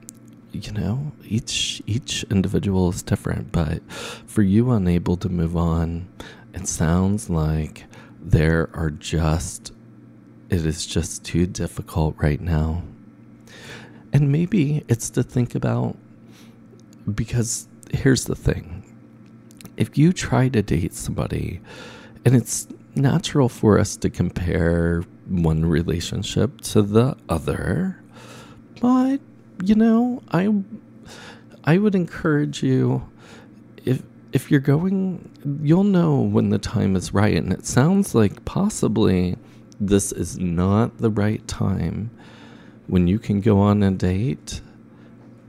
you 0.53 0.71
know 0.73 1.13
each 1.25 1.83
each 1.87 2.25
individual 2.25 2.91
is 2.91 3.03
different. 3.03 3.51
But 3.53 3.83
for 3.91 4.43
you 4.43 4.71
unable 4.71 5.17
to 5.17 5.31
move 5.31 5.57
on 5.57 6.09
it 6.55 6.69
sounds 6.69 7.31
like 7.31 7.85
there 8.21 8.69
are 8.75 8.91
just 8.91 9.73
it 10.53 10.67
is 10.67 10.87
just 10.87 11.25
too 11.25 11.47
difficult 11.47 12.15
right 12.19 12.41
now. 12.41 12.83
And 14.13 14.31
maybe 14.31 14.85
it's 14.89 15.11
to 15.11 15.23
think 15.23 15.55
about 15.55 15.97
because 17.15 17.67
here's 17.91 18.27
the 18.27 18.37
thing. 18.37 18.85
If 19.77 19.97
you 19.97 20.13
try 20.13 20.49
to 20.51 20.63
date 20.63 20.95
somebody 20.95 21.61
and 22.25 22.37
it's 22.37 22.69
natural 22.95 23.49
for 23.49 23.79
us 23.79 23.97
to 23.97 24.11
compare 24.11 25.03
one 25.27 25.65
relationship 25.65 26.61
to 26.61 26.83
the 26.83 27.17
other 27.29 28.03
but 28.83 29.21
you 29.63 29.77
know, 29.77 30.23
I 30.33 30.53
I 31.63 31.79
would 31.79 31.95
encourage 31.95 32.65
you 32.65 33.09
if 33.85 34.03
if 34.33 34.51
you're 34.51 34.59
going 34.59 35.31
you'll 35.63 35.85
know 35.85 36.21
when 36.21 36.51
the 36.51 36.59
time 36.59 36.97
is 36.97 37.15
right. 37.15 37.37
And 37.37 37.53
it 37.53 37.65
sounds 37.65 38.13
like 38.13 38.45
possibly 38.45 39.37
this 39.89 40.13
is 40.13 40.39
not 40.39 40.99
the 40.99 41.11
right 41.11 41.47
time 41.49 42.11
when 42.87 43.07
you 43.09 43.19
can 43.19 43.41
go 43.41 43.59
on 43.59 43.83
a 43.83 43.91
date 43.91 44.61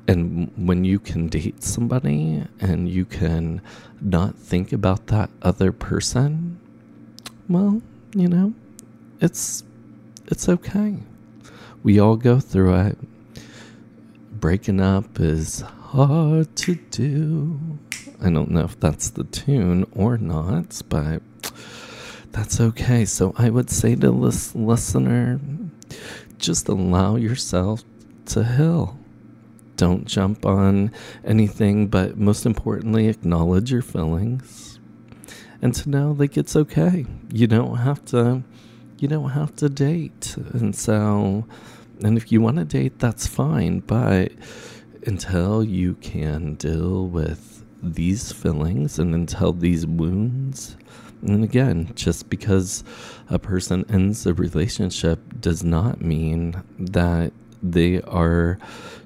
and 0.08 0.52
when 0.58 0.84
you 0.86 1.00
can 1.00 1.28
date 1.28 1.64
somebody 1.64 2.44
and 2.60 2.90
you 2.90 3.06
can 3.06 3.62
not 4.02 4.36
think 4.36 4.74
about 4.74 5.08
that 5.08 5.30
other 5.42 5.72
person 5.72 6.60
well 7.48 7.82
you 8.16 8.28
know 8.28 8.54
it's 9.22 9.64
it's 10.28 10.50
okay 10.50 10.98
We 11.84 12.00
all 12.00 12.16
go 12.16 12.40
through 12.40 12.76
it. 12.76 12.98
Breaking 14.32 14.80
up 14.80 15.20
is 15.20 15.62
hard 15.62 16.56
to 16.58 16.76
do. 16.76 17.60
I 18.22 18.30
don't 18.30 18.52
know 18.52 18.64
if 18.64 18.80
that's 18.80 19.10
the 19.10 19.26
tune 19.26 19.86
or 19.94 20.18
not, 20.18 20.82
but 20.88 21.22
that's 22.34 22.60
okay. 22.60 23.06
So 23.06 23.34
I 23.38 23.50
would 23.50 23.70
say 23.70 23.96
to 23.96 24.12
this 24.26 24.54
listener, 24.56 25.40
just 26.38 26.68
allow 26.68 27.16
yourself 27.16 27.84
to 28.28 28.44
heal. 28.44 29.00
Don't 29.78 30.06
jump 30.06 30.46
on 30.46 30.92
anything, 31.24 31.88
but 31.88 32.18
most 32.18 32.46
importantly, 32.46 33.08
acknowledge 33.08 33.72
your 33.72 33.82
feelings 33.82 34.80
and 35.62 35.74
to 35.76 35.90
know 35.90 36.12
like 36.12 36.36
it's 36.36 36.56
okay. 36.56 37.06
You 37.32 37.48
don't 37.48 37.78
have 37.78 38.04
to 38.06 38.44
you 39.00 39.08
don't 39.08 39.30
have 39.30 39.56
to 39.58 39.70
date. 39.70 40.36
And 40.54 40.76
so 40.76 41.46
and 42.04 42.18
if 42.18 42.32
you 42.32 42.42
want 42.42 42.58
to 42.58 42.66
date, 42.66 43.00
that's 43.00 43.28
fine, 43.28 43.80
but 43.80 44.32
until 45.06 45.64
you 45.64 45.96
can 45.96 46.56
deal 46.56 47.08
with 47.08 47.64
these 47.82 48.32
feelings 48.32 48.98
and 48.98 49.14
until 49.14 49.54
these 49.54 49.86
wounds 49.86 50.78
and 51.26 51.44
again, 51.44 51.92
just 51.96 52.30
because 52.30 52.84
a 53.30 53.40
person 53.40 53.86
ends 53.90 54.26
a 54.26 54.34
relationship 54.34 55.20
does 55.40 55.64
not 55.64 56.02
mean 56.02 56.62
that 56.78 57.32
they 57.62 58.02
are, 58.02 58.60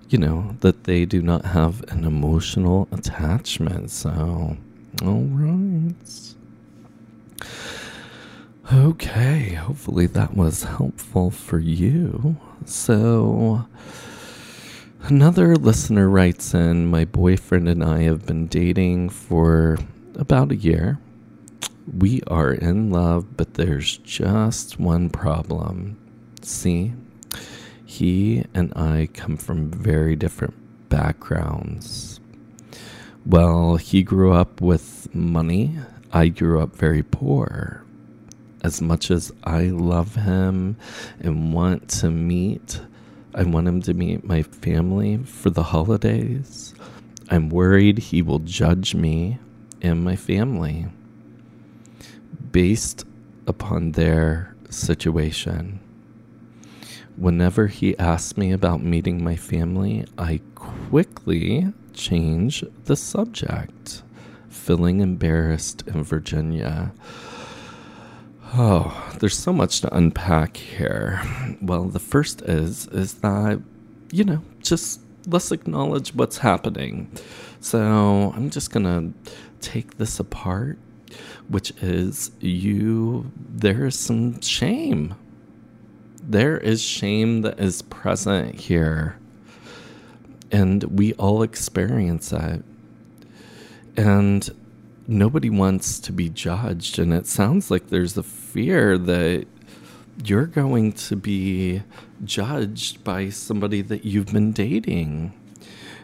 you 0.10 0.18
know, 0.18 0.56
that 0.62 0.86
they 0.86 1.06
do 1.06 1.22
not 1.22 1.46
have 1.46 1.84
an 1.90 2.04
emotional 2.04 2.88
attachment. 2.92 3.92
So, 3.92 4.58
all 5.04 5.22
right. 5.22 5.94
Okay, 8.74 9.54
hopefully 9.54 10.08
that 10.08 10.36
was 10.36 10.64
helpful 10.64 11.32
for 11.32 11.60
you. 11.60 12.36
So, 12.66 13.66
another 15.04 15.56
listener 15.56 16.10
writes 16.10 16.54
in 16.54 16.88
My 16.88 17.06
boyfriend 17.06 17.70
and 17.70 17.84
I 17.84 18.02
have 18.02 18.26
been 18.26 18.48
dating 18.48 19.10
for 19.10 19.78
about 20.16 20.52
a 20.52 20.56
year. 20.56 21.00
We 21.96 22.22
are 22.28 22.52
in 22.52 22.92
love, 22.92 23.38
but 23.38 23.54
there's 23.54 23.98
just 23.98 24.78
one 24.78 25.10
problem. 25.10 25.98
See, 26.42 26.94
he 27.86 28.44
and 28.54 28.74
I 28.76 29.08
come 29.14 29.38
from 29.38 29.72
very 29.72 30.18
different 30.18 30.56
backgrounds. 30.90 32.20
Well, 33.26 33.78
he 33.78 34.04
grew 34.04 34.34
up 34.34 34.60
with 34.60 35.14
money. 35.16 35.78
I 36.12 36.28
grew 36.28 36.62
up 36.62 36.76
very 36.76 37.04
poor. 37.04 37.86
As 38.64 38.82
much 38.82 39.10
as 39.10 39.32
I 39.46 39.68
love 39.68 40.16
him 40.16 40.76
and 41.22 41.54
want 41.54 41.88
to 42.02 42.12
meet, 42.12 42.82
I 43.34 43.44
want 43.44 43.68
him 43.68 43.82
to 43.84 43.94
meet 43.94 44.26
my 44.26 44.44
family 44.44 45.18
for 45.20 45.50
the 45.50 45.64
holidays. 45.64 46.76
I'm 47.30 47.48
worried 47.48 47.98
he 47.98 48.22
will 48.22 48.40
judge 48.40 48.94
me 48.94 49.40
and 49.82 50.04
my 50.04 50.18
family 50.18 50.88
based 52.52 53.06
upon 53.48 53.94
their 53.94 54.56
situation. 54.70 55.80
Whenever 57.16 57.68
he 57.68 57.98
asks 57.98 58.38
me 58.38 58.52
about 58.52 58.84
meeting 58.84 59.24
my 59.24 59.36
family, 59.36 60.06
I 60.18 60.42
quickly 60.56 61.74
change 61.94 62.64
the 62.86 62.96
subject, 62.96 64.04
feeling 64.50 65.00
embarrassed 65.00 65.84
in 65.88 66.04
Virginia. 66.04 66.94
Oh, 68.54 69.16
there's 69.20 69.38
so 69.38 69.52
much 69.52 69.82
to 69.82 69.96
unpack 69.96 70.58
here. 70.58 71.22
Well, 71.62 71.86
the 71.86 72.00
first 72.00 72.42
is 72.44 72.88
is 72.88 73.16
that 73.16 73.62
you 74.12 74.24
know, 74.24 74.42
just 74.62 75.02
let's 75.28 75.52
acknowledge 75.52 76.14
what's 76.14 76.38
happening. 76.38 77.12
So, 77.60 78.32
I'm 78.36 78.50
just 78.50 78.72
going 78.72 78.86
to 78.86 79.32
take 79.60 79.98
this 79.98 80.20
apart 80.20 80.78
which 81.50 81.72
is 81.82 82.32
you, 82.40 83.32
there 83.38 83.86
is 83.86 83.98
some 83.98 84.42
shame. 84.42 85.16
There 86.22 86.58
is 86.58 86.82
shame 86.82 87.42
that 87.42 87.60
is 87.60 87.82
present 87.84 88.60
here. 88.60 89.18
And 90.52 90.84
we 90.84 91.14
all 91.14 91.42
experience 91.42 92.30
that. 92.30 92.64
And 93.96 94.50
nobody 95.08 95.50
wants 95.50 96.00
to 96.00 96.12
be 96.12 96.30
judged. 96.30 97.00
And 97.00 97.14
it 97.14 97.28
sounds 97.28 97.72
like 97.72 97.88
there's 97.88 98.18
a 98.18 98.24
fear 98.24 98.98
that 98.98 99.48
you're 100.24 100.46
going 100.46 100.94
to 100.94 101.16
be 101.16 101.84
judged 102.24 103.04
by 103.04 103.30
somebody 103.30 103.82
that 103.84 104.04
you've 104.04 104.34
been 104.34 104.52
dating. 104.52 105.34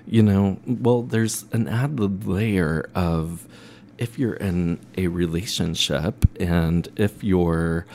You 0.06 0.24
know, 0.24 0.60
well, 0.66 1.02
there's 1.02 1.46
an 1.52 1.68
added 1.68 2.28
layer 2.28 2.90
of 2.96 3.48
if 3.98 4.18
you're 4.18 4.34
in 4.34 4.80
a 4.98 5.08
relationship 5.08 6.26
and 6.40 6.90
if 6.96 7.24
you're, 7.24 7.86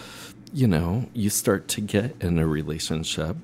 you 0.52 0.66
know, 0.66 1.08
you 1.12 1.30
start 1.30 1.68
to 1.68 1.80
get 1.80 2.14
in 2.20 2.38
a 2.38 2.46
relationship, 2.46 3.36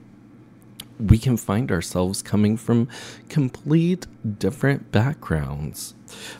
we 0.98 1.18
can 1.18 1.36
find 1.36 1.72
ourselves 1.72 2.22
coming 2.22 2.56
from 2.56 2.88
complete 3.28 4.06
different 4.38 4.92
backgrounds. 4.92 5.94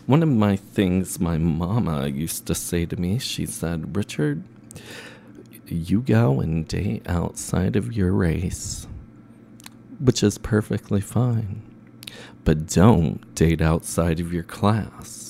One 0.07 0.23
of 0.23 0.29
my 0.29 0.57
things 0.57 1.19
my 1.19 1.39
mama 1.39 2.07
used 2.07 2.47
to 2.47 2.55
say 2.55 2.87
to 2.87 2.97
me, 2.97 3.19
she 3.19 3.47
said, 3.47 3.97
Richard, 3.97 4.45
you 5.67 6.01
go 6.01 6.41
and 6.41 6.69
date 6.69 7.03
outside 7.09 7.75
of 7.75 7.93
your 7.93 8.13
race, 8.13 8.87
which 9.99 10.23
is 10.23 10.39
perfectly 10.39 11.01
fine, 11.01 11.63
but 12.45 12.69
don't 12.69 13.35
date 13.35 13.61
outside 13.61 14.21
of 14.21 14.33
your 14.33 14.45
class 14.45 15.24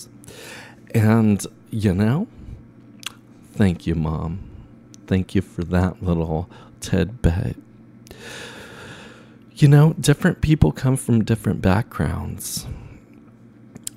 and, 0.95 1.45
you 1.71 1.93
know, 1.93 2.29
thank 3.53 3.87
you, 3.87 3.95
Mom. 3.95 4.39
Thank 5.07 5.35
you 5.35 5.43
for 5.43 5.65
that 5.65 6.03
little 6.03 6.49
tidbit. 6.81 7.57
You 9.57 9.69
know, 9.69 9.95
different 9.95 10.41
people 10.41 10.73
come 10.73 10.97
from 10.97 11.25
different 11.25 11.61
backgrounds. 11.61 12.67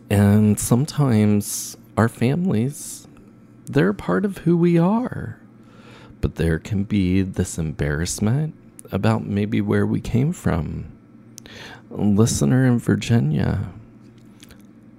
And 0.09 0.59
sometimes 0.59 1.77
our 1.95 2.09
families, 2.09 3.07
they're 3.65 3.93
part 3.93 4.25
of 4.25 4.39
who 4.39 4.57
we 4.57 4.77
are. 4.77 5.39
But 6.21 6.35
there 6.35 6.59
can 6.59 6.83
be 6.83 7.21
this 7.21 7.57
embarrassment 7.57 8.55
about 8.91 9.25
maybe 9.25 9.61
where 9.61 9.85
we 9.85 10.01
came 10.01 10.33
from. 10.33 10.85
Listener 11.89 12.65
in 12.65 12.79
Virginia 12.79 13.71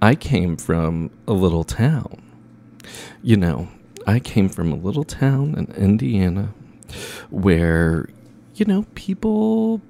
I 0.01 0.15
came 0.15 0.55
from 0.55 1.11
a 1.27 1.33
little 1.33 1.63
town. 1.63 2.21
You 3.21 3.37
know, 3.37 3.67
I 4.07 4.19
came 4.19 4.47
from 4.49 4.71
a 4.71 4.75
little 4.75 5.03
town 5.03 5.55
in 5.55 5.75
Indiana 5.75 6.53
where, 7.29 8.07
you 8.55 8.65
know, 8.65 8.85
people, 8.95 9.81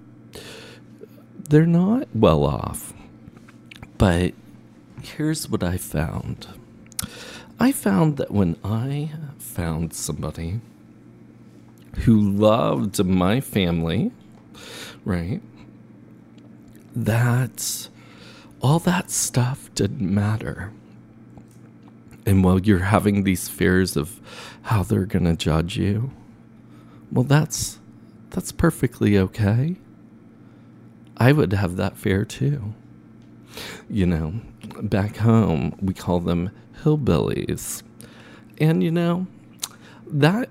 they're 1.50 1.66
not 1.66 2.08
well 2.14 2.44
off. 2.44 2.94
But 3.98 4.34
here's 5.02 5.50
what 5.50 5.64
I 5.64 5.78
found 5.78 6.48
I 7.60 7.72
found 7.72 8.18
that 8.18 8.32
when 8.32 8.56
I 8.64 9.12
found 9.38 9.94
somebody 9.94 10.62
who 12.00 12.18
loved 12.18 13.04
my 13.04 13.42
family, 13.42 14.12
right, 15.04 15.42
that 16.96 17.90
all 18.62 18.80
that 18.80 19.10
stuff 19.10 19.70
didn't 19.76 20.14
matter. 20.14 20.72
And 22.26 22.44
while 22.44 22.60
you're 22.60 22.80
having 22.80 23.24
these 23.24 23.48
fears 23.48 23.96
of 23.96 24.20
how 24.64 24.84
they're 24.84 25.06
going 25.06 25.26
to 25.26 25.36
judge 25.36 25.78
you, 25.78 26.12
well, 27.12 27.24
that's 27.24 27.80
that's 28.30 28.52
perfectly 28.52 29.18
okay. 29.18 29.78
I 31.18 31.32
would 31.32 31.54
have 31.54 31.76
that 31.78 31.98
fear 31.98 32.26
too. 32.26 32.74
You 33.90 34.06
know, 34.06 34.42
back 34.82 35.18
home 35.18 35.76
we 35.82 35.94
call 35.94 36.20
them 36.20 36.52
hillbillies. 36.84 37.82
And 38.60 38.84
you 38.84 38.92
know, 38.92 39.28
that 40.06 40.50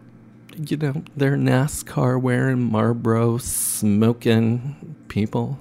you 0.57 0.77
know, 0.77 1.05
they're 1.17 1.37
NASCAR 1.37 2.21
wearing 2.21 2.61
Marlboro 2.61 3.39
smoking 3.39 4.97
people 5.07 5.59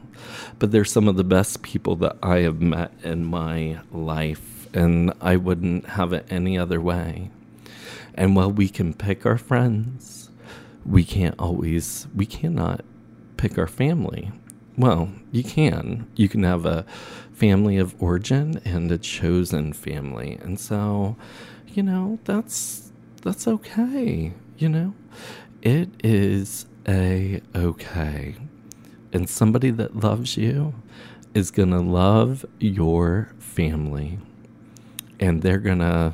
but 0.59 0.71
they're 0.71 0.85
some 0.85 1.07
of 1.07 1.15
the 1.15 1.23
best 1.23 1.61
people 1.61 1.95
that 1.97 2.17
I 2.21 2.39
have 2.39 2.61
met 2.61 2.91
in 3.03 3.25
my 3.25 3.79
life, 3.91 4.67
and 4.73 5.13
I 5.21 5.37
wouldn't 5.37 5.85
have 5.89 6.13
it 6.13 6.25
any 6.29 6.57
other 6.57 6.81
way. 6.81 7.31
And 8.13 8.35
while 8.35 8.51
we 8.51 8.69
can 8.69 8.93
pick 8.93 9.25
our 9.25 9.37
friends, 9.37 10.29
we 10.85 11.03
can't 11.03 11.35
always, 11.37 12.07
we 12.15 12.25
cannot 12.25 12.83
pick 13.37 13.57
our 13.57 13.67
family. 13.67 14.31
Well, 14.77 15.09
you 15.31 15.43
can. 15.43 16.07
You 16.15 16.29
can 16.29 16.43
have 16.43 16.65
a 16.65 16.85
family 17.33 17.77
of 17.77 17.95
origin 18.01 18.59
and 18.65 18.91
a 18.91 18.97
chosen 18.97 19.73
family. 19.73 20.37
And 20.41 20.59
so, 20.59 21.15
you 21.67 21.83
know, 21.83 22.19
that's 22.25 22.91
that's 23.21 23.47
okay, 23.47 24.33
you 24.57 24.69
know? 24.69 24.93
It 25.61 25.89
is 26.03 26.65
a 26.87 27.41
okay 27.55 28.35
And 29.13 29.29
somebody 29.29 29.71
that 29.71 29.95
loves 29.95 30.37
you 30.37 30.73
is 31.33 31.51
going 31.51 31.71
to 31.71 31.79
love 31.79 32.45
your 32.59 33.33
family. 33.39 34.19
And 35.19 35.41
they're 35.41 35.59
going 35.59 35.79
to 35.79 36.13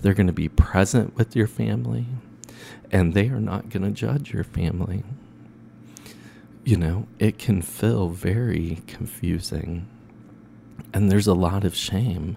they're 0.00 0.14
going 0.14 0.28
to 0.28 0.32
be 0.32 0.48
present 0.48 1.16
with 1.16 1.34
your 1.34 1.48
family 1.48 2.06
and 2.90 3.14
they 3.14 3.28
are 3.28 3.40
not 3.40 3.68
going 3.68 3.82
to 3.82 3.90
judge 3.90 4.32
your 4.32 4.44
family. 4.44 5.02
You 6.64 6.76
know, 6.76 7.06
it 7.18 7.38
can 7.38 7.62
feel 7.62 8.08
very 8.08 8.82
confusing. 8.86 9.88
And 10.92 11.10
there's 11.10 11.26
a 11.26 11.34
lot 11.34 11.64
of 11.64 11.74
shame. 11.74 12.36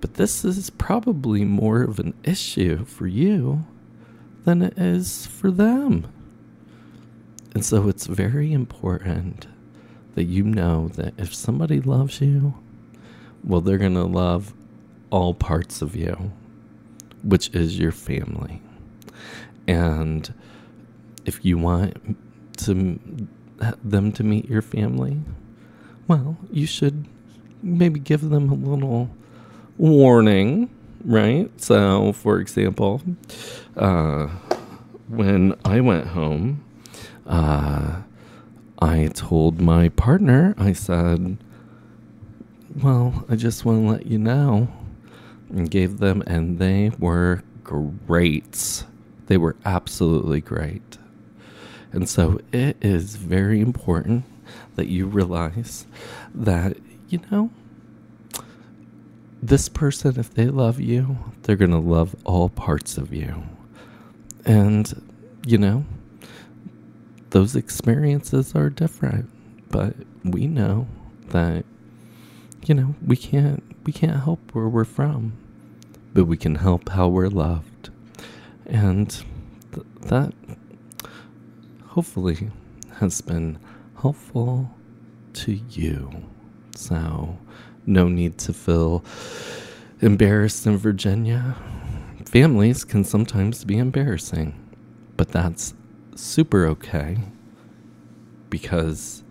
But 0.00 0.14
this 0.14 0.44
is 0.44 0.70
probably 0.70 1.44
more 1.44 1.82
of 1.82 1.98
an 1.98 2.14
issue 2.24 2.84
for 2.84 3.06
you 3.06 3.64
than 4.44 4.62
it 4.62 4.78
is 4.78 5.26
for 5.26 5.50
them. 5.50 6.06
And 7.54 7.64
so 7.64 7.88
it's 7.88 8.06
very 8.06 8.52
important 8.52 9.46
that 10.14 10.24
you 10.24 10.42
know 10.42 10.88
that 10.88 11.14
if 11.18 11.34
somebody 11.34 11.80
loves 11.80 12.20
you, 12.20 12.54
well, 13.42 13.60
they're 13.60 13.78
going 13.78 13.94
to 13.94 14.04
love 14.04 14.52
all 15.10 15.34
parts 15.34 15.80
of 15.80 15.94
you, 15.94 16.32
which 17.22 17.50
is 17.50 17.78
your 17.78 17.92
family. 17.92 18.60
And 19.66 20.32
if 21.24 21.44
you 21.44 21.58
want 21.58 22.16
to 22.58 22.98
them 23.82 24.12
to 24.12 24.24
meet 24.24 24.48
your 24.48 24.62
family, 24.62 25.20
well, 26.08 26.36
you 26.50 26.66
should 26.66 27.06
maybe 27.62 27.98
give 28.00 28.28
them 28.28 28.50
a 28.50 28.54
little 28.54 29.08
warning, 29.78 30.68
right? 31.04 31.50
So, 31.60 32.12
for 32.12 32.40
example, 32.40 33.00
uh, 33.76 34.26
when 35.08 35.54
I 35.64 35.80
went 35.80 36.08
home, 36.08 36.64
uh, 37.26 38.02
I 38.78 39.06
told 39.14 39.60
my 39.60 39.88
partner, 39.90 40.54
I 40.58 40.72
said, 40.72 41.38
Well, 42.82 43.24
I 43.28 43.36
just 43.36 43.64
want 43.64 43.84
to 43.84 43.90
let 43.92 44.06
you 44.06 44.18
know, 44.18 44.68
and 45.48 45.70
gave 45.70 45.98
them, 45.98 46.22
and 46.26 46.58
they 46.58 46.90
were 46.98 47.42
great. 47.62 48.84
They 49.26 49.36
were 49.36 49.56
absolutely 49.64 50.40
great. 50.40 50.98
And 51.92 52.08
so 52.08 52.40
it 52.52 52.76
is 52.80 53.16
very 53.16 53.60
important 53.60 54.24
that 54.74 54.88
you 54.88 55.06
realize 55.06 55.86
that, 56.34 56.76
you 57.08 57.20
know, 57.30 57.50
this 59.40 59.68
person, 59.68 60.18
if 60.18 60.32
they 60.34 60.46
love 60.46 60.80
you, 60.80 61.18
they're 61.42 61.54
going 61.56 61.70
to 61.70 61.78
love 61.78 62.16
all 62.24 62.48
parts 62.48 62.98
of 62.98 63.12
you. 63.12 63.44
And, 64.44 65.38
you 65.46 65.58
know, 65.58 65.84
those 67.34 67.56
experiences 67.56 68.54
are 68.54 68.70
different, 68.70 69.28
but 69.68 69.96
we 70.22 70.46
know 70.46 70.86
that, 71.30 71.64
you 72.64 72.76
know, 72.76 72.94
we 73.04 73.16
can't, 73.16 73.60
we 73.84 73.92
can't 73.92 74.22
help 74.22 74.54
where 74.54 74.68
we're 74.68 74.84
from, 74.84 75.32
but 76.12 76.26
we 76.26 76.36
can 76.36 76.54
help 76.54 76.90
how 76.90 77.08
we're 77.08 77.26
loved. 77.26 77.90
And 78.66 79.10
th- 79.72 79.84
that 80.02 80.32
hopefully 81.86 82.50
has 83.00 83.20
been 83.20 83.58
helpful 84.00 84.70
to 85.32 85.58
you. 85.70 86.12
So, 86.76 87.36
no 87.84 88.06
need 88.06 88.38
to 88.38 88.52
feel 88.52 89.04
embarrassed 90.00 90.68
in 90.68 90.76
Virginia. 90.76 91.56
Families 92.26 92.84
can 92.84 93.02
sometimes 93.02 93.64
be 93.64 93.76
embarrassing, 93.78 94.54
but 95.16 95.32
that's 95.32 95.74
super 96.16 96.66
okay 96.66 97.18
because 98.50 99.22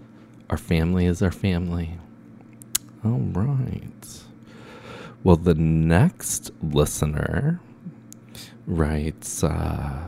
our 0.49 0.57
family 0.57 1.05
is 1.05 1.21
our 1.21 1.31
family. 1.31 1.97
All 3.03 3.19
right. 3.19 4.23
Well, 5.23 5.37
the 5.37 5.55
next 5.55 6.51
listener 6.61 7.61
writes, 8.67 9.43
uh, 9.43 10.07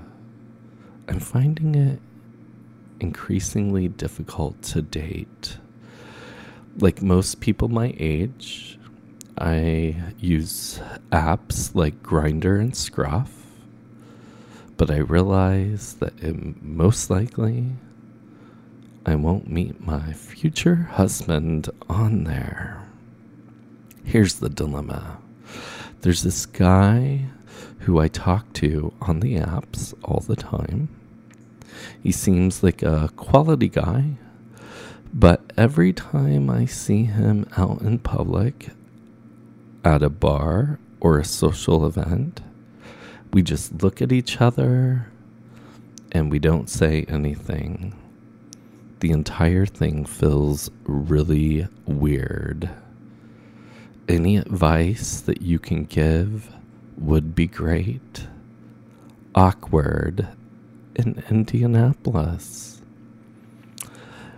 I'm 1.07 1.19
finding 1.19 1.75
it 1.75 1.99
increasingly 2.99 3.87
difficult 3.87 4.61
to 4.63 4.81
date. 4.81 5.57
Like 6.77 7.01
most 7.01 7.39
people 7.39 7.69
my 7.69 7.93
age, 7.97 8.77
I 9.37 9.95
use 10.19 10.79
apps 11.11 11.75
like 11.75 12.01
Grindr 12.01 12.59
and 12.59 12.75
Scruff, 12.75 13.44
but 14.77 14.91
I 14.91 14.97
realize 14.97 15.93
that 15.95 16.13
it, 16.21 16.61
most 16.61 17.09
likely 17.09 17.71
I 19.05 19.15
won't 19.15 19.49
meet 19.49 19.85
my 19.85 20.13
future 20.13 20.75
husband 20.75 21.69
on 21.87 22.23
there. 22.23 22.81
Here's 24.03 24.35
the 24.35 24.49
dilemma 24.49 25.19
there's 26.01 26.23
this 26.23 26.45
guy 26.45 27.25
who 27.79 27.99
I 27.99 28.07
talk 28.07 28.53
to 28.53 28.93
on 29.01 29.21
the 29.21 29.37
apps 29.37 29.93
all 30.03 30.19
the 30.19 30.35
time. 30.35 30.89
He 32.03 32.11
seems 32.11 32.61
like 32.61 32.83
a 32.83 33.09
quality 33.15 33.69
guy, 33.69 34.17
but 35.13 35.51
every 35.57 35.93
time 35.93 36.49
I 36.49 36.65
see 36.65 37.05
him 37.05 37.47
out 37.57 37.81
in 37.81 37.99
public 37.99 38.69
at 39.83 40.03
a 40.03 40.09
bar 40.09 40.79
or 40.99 41.17
a 41.17 41.25
social 41.25 41.85
event, 41.85 42.41
we 43.35 43.43
just 43.43 43.83
look 43.83 44.01
at 44.01 44.13
each 44.13 44.39
other 44.39 45.11
and 46.13 46.31
we 46.31 46.39
don't 46.39 46.69
say 46.69 47.05
anything. 47.09 47.93
The 49.01 49.11
entire 49.11 49.65
thing 49.65 50.05
feels 50.05 50.71
really 50.85 51.67
weird. 51.85 52.69
Any 54.07 54.37
advice 54.37 55.19
that 55.19 55.41
you 55.41 55.59
can 55.59 55.83
give 55.83 56.49
would 56.97 57.35
be 57.35 57.45
great. 57.45 58.25
Awkward 59.35 60.29
in 60.95 61.21
Indianapolis. 61.29 62.81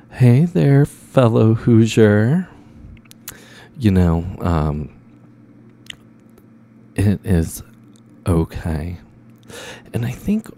Hey 0.10 0.46
there, 0.46 0.88
fellow 0.88 1.54
Hoosier. 1.54 2.50
You 3.78 3.92
know, 3.92 4.26
um, 4.42 4.90
it 6.96 7.24
is 7.24 7.62
okay. 8.28 8.98
And 9.94 10.06
I 10.06 10.12
think 10.12 10.50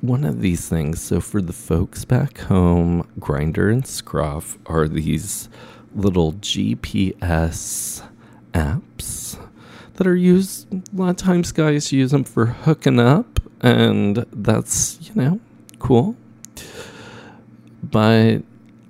one 0.00 0.24
of 0.24 0.40
these 0.40 0.68
things, 0.68 1.00
so 1.00 1.20
for 1.20 1.40
the 1.40 1.52
folks 1.52 2.04
back 2.04 2.38
home, 2.38 3.08
Grindr 3.18 3.72
and 3.72 3.86
Scruff 3.86 4.58
are 4.66 4.88
these 4.88 5.48
little 5.94 6.32
GPS 6.34 8.02
apps 8.52 9.38
that 9.94 10.06
are 10.06 10.16
used. 10.16 10.72
A 10.72 10.82
lot 10.94 11.10
of 11.10 11.16
times, 11.16 11.52
guys 11.52 11.92
use 11.92 12.10
them 12.10 12.24
for 12.24 12.46
hooking 12.46 13.00
up, 13.00 13.40
and 13.60 14.24
that's, 14.32 14.98
you 15.02 15.14
know, 15.14 15.40
cool. 15.78 16.16
But 17.82 18.42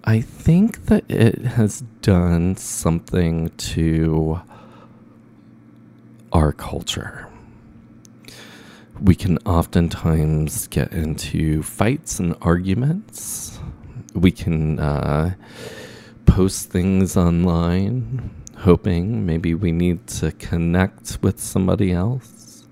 I 0.04 0.20
think 0.20 0.86
that 0.86 1.04
it 1.08 1.38
has 1.38 1.82
done 2.02 2.56
something 2.56 3.50
to 3.56 4.40
our 6.32 6.52
culture. 6.52 7.25
We 9.00 9.14
can 9.14 9.38
oftentimes 9.38 10.68
get 10.68 10.92
into 10.92 11.62
fights 11.62 12.18
and 12.18 12.34
arguments. 12.40 13.58
We 14.14 14.30
can 14.30 14.78
uh, 14.78 15.34
post 16.24 16.70
things 16.70 17.16
online 17.16 18.30
hoping 18.58 19.26
maybe 19.26 19.54
we 19.54 19.70
need 19.70 20.06
to 20.06 20.32
connect 20.32 21.18
with 21.22 21.38
somebody 21.38 21.92
else. 21.92 22.66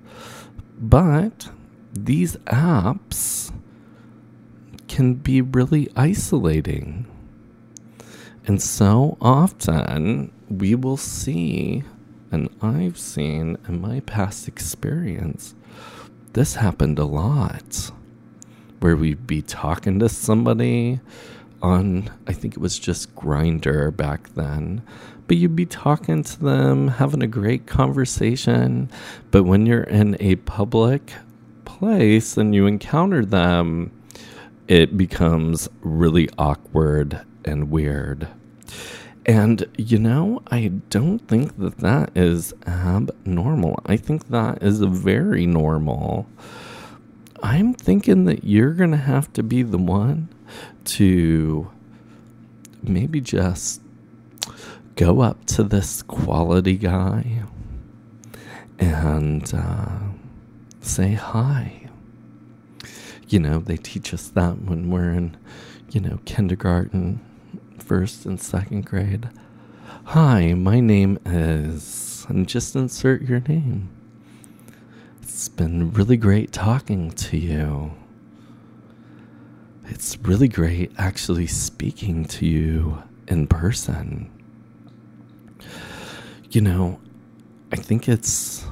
But 0.78 1.50
these 1.92 2.36
apps 2.46 3.52
can 4.88 5.14
be 5.14 5.40
really 5.40 5.88
isolating. 5.94 7.06
And 8.46 8.60
so 8.60 9.16
often 9.20 10.32
we 10.48 10.74
will 10.74 10.96
see, 10.96 11.84
and 12.30 12.48
I've 12.60 12.98
seen 12.98 13.56
in 13.68 13.80
my 13.80 14.00
past 14.00 14.48
experience, 14.48 15.54
this 16.34 16.56
happened 16.56 16.98
a 16.98 17.04
lot 17.04 17.90
where 18.80 18.96
we'd 18.96 19.26
be 19.26 19.40
talking 19.40 20.00
to 20.00 20.08
somebody 20.08 21.00
on, 21.62 22.10
I 22.26 22.32
think 22.32 22.54
it 22.54 22.60
was 22.60 22.78
just 22.78 23.14
Grindr 23.14 23.96
back 23.96 24.34
then, 24.34 24.82
but 25.26 25.36
you'd 25.36 25.56
be 25.56 25.64
talking 25.64 26.22
to 26.24 26.40
them, 26.40 26.88
having 26.88 27.22
a 27.22 27.28
great 27.28 27.66
conversation. 27.66 28.90
But 29.30 29.44
when 29.44 29.64
you're 29.64 29.84
in 29.84 30.16
a 30.20 30.36
public 30.36 31.12
place 31.64 32.36
and 32.36 32.54
you 32.54 32.66
encounter 32.66 33.24
them, 33.24 33.92
it 34.66 34.96
becomes 34.96 35.68
really 35.82 36.28
awkward 36.36 37.20
and 37.44 37.70
weird. 37.70 38.26
And, 39.26 39.66
you 39.78 39.98
know, 39.98 40.42
I 40.50 40.68
don't 40.90 41.18
think 41.18 41.56
that 41.58 41.78
that 41.78 42.10
is 42.14 42.52
abnormal. 42.66 43.80
I 43.86 43.96
think 43.96 44.28
that 44.28 44.62
is 44.62 44.80
very 44.80 45.46
normal. 45.46 46.26
I'm 47.42 47.72
thinking 47.72 48.26
that 48.26 48.44
you're 48.44 48.74
going 48.74 48.90
to 48.90 48.96
have 48.96 49.32
to 49.34 49.42
be 49.42 49.62
the 49.62 49.78
one 49.78 50.28
to 50.84 51.70
maybe 52.82 53.20
just 53.20 53.80
go 54.96 55.20
up 55.20 55.44
to 55.46 55.62
this 55.62 56.02
quality 56.02 56.76
guy 56.76 57.44
and 58.78 59.52
uh, 59.54 59.98
say 60.80 61.14
hi. 61.14 61.88
You 63.28 63.40
know, 63.40 63.58
they 63.58 63.78
teach 63.78 64.12
us 64.12 64.28
that 64.28 64.62
when 64.62 64.90
we're 64.90 65.12
in, 65.12 65.36
you 65.90 66.00
know, 66.00 66.20
kindergarten, 66.26 67.20
first 67.84 68.24
and 68.24 68.40
second 68.40 68.86
grade. 68.86 69.28
Hi, 70.04 70.54
my 70.54 70.80
name 70.80 71.18
is, 71.26 72.24
and 72.30 72.48
just 72.48 72.74
insert 72.74 73.22
your 73.22 73.40
name. 73.40 73.90
It's 75.20 75.50
been 75.50 75.92
really 75.92 76.16
great 76.16 76.50
talking 76.50 77.10
to 77.10 77.36
you. 77.36 77.92
It's 79.86 80.16
really 80.22 80.48
great 80.48 80.92
actually 80.96 81.46
speaking 81.46 82.24
to 82.26 82.46
you 82.46 83.02
in 83.28 83.46
person. 83.46 84.30
You 86.50 86.62
know, 86.62 87.00
I 87.70 87.76
think 87.76 88.08
it's 88.08 88.64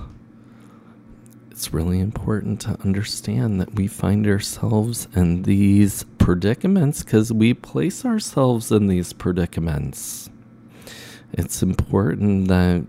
it's 1.51 1.75
really 1.75 2.01
important 2.01 2.63
to 2.63 2.81
understand 2.83 3.61
that 3.61 3.75
we 3.75 3.89
find 3.89 4.27
ourselves 4.27 5.07
in 5.15 5.43
these 5.43 6.05
predicaments 6.23 7.03
because 7.03 7.33
we 7.33 7.53
place 7.53 8.05
ourselves 8.05 8.71
in 8.71 8.87
these 8.87 9.13
predicaments. 9.13 10.31
It's 11.33 11.63
important 11.63 12.47
that, 12.49 12.87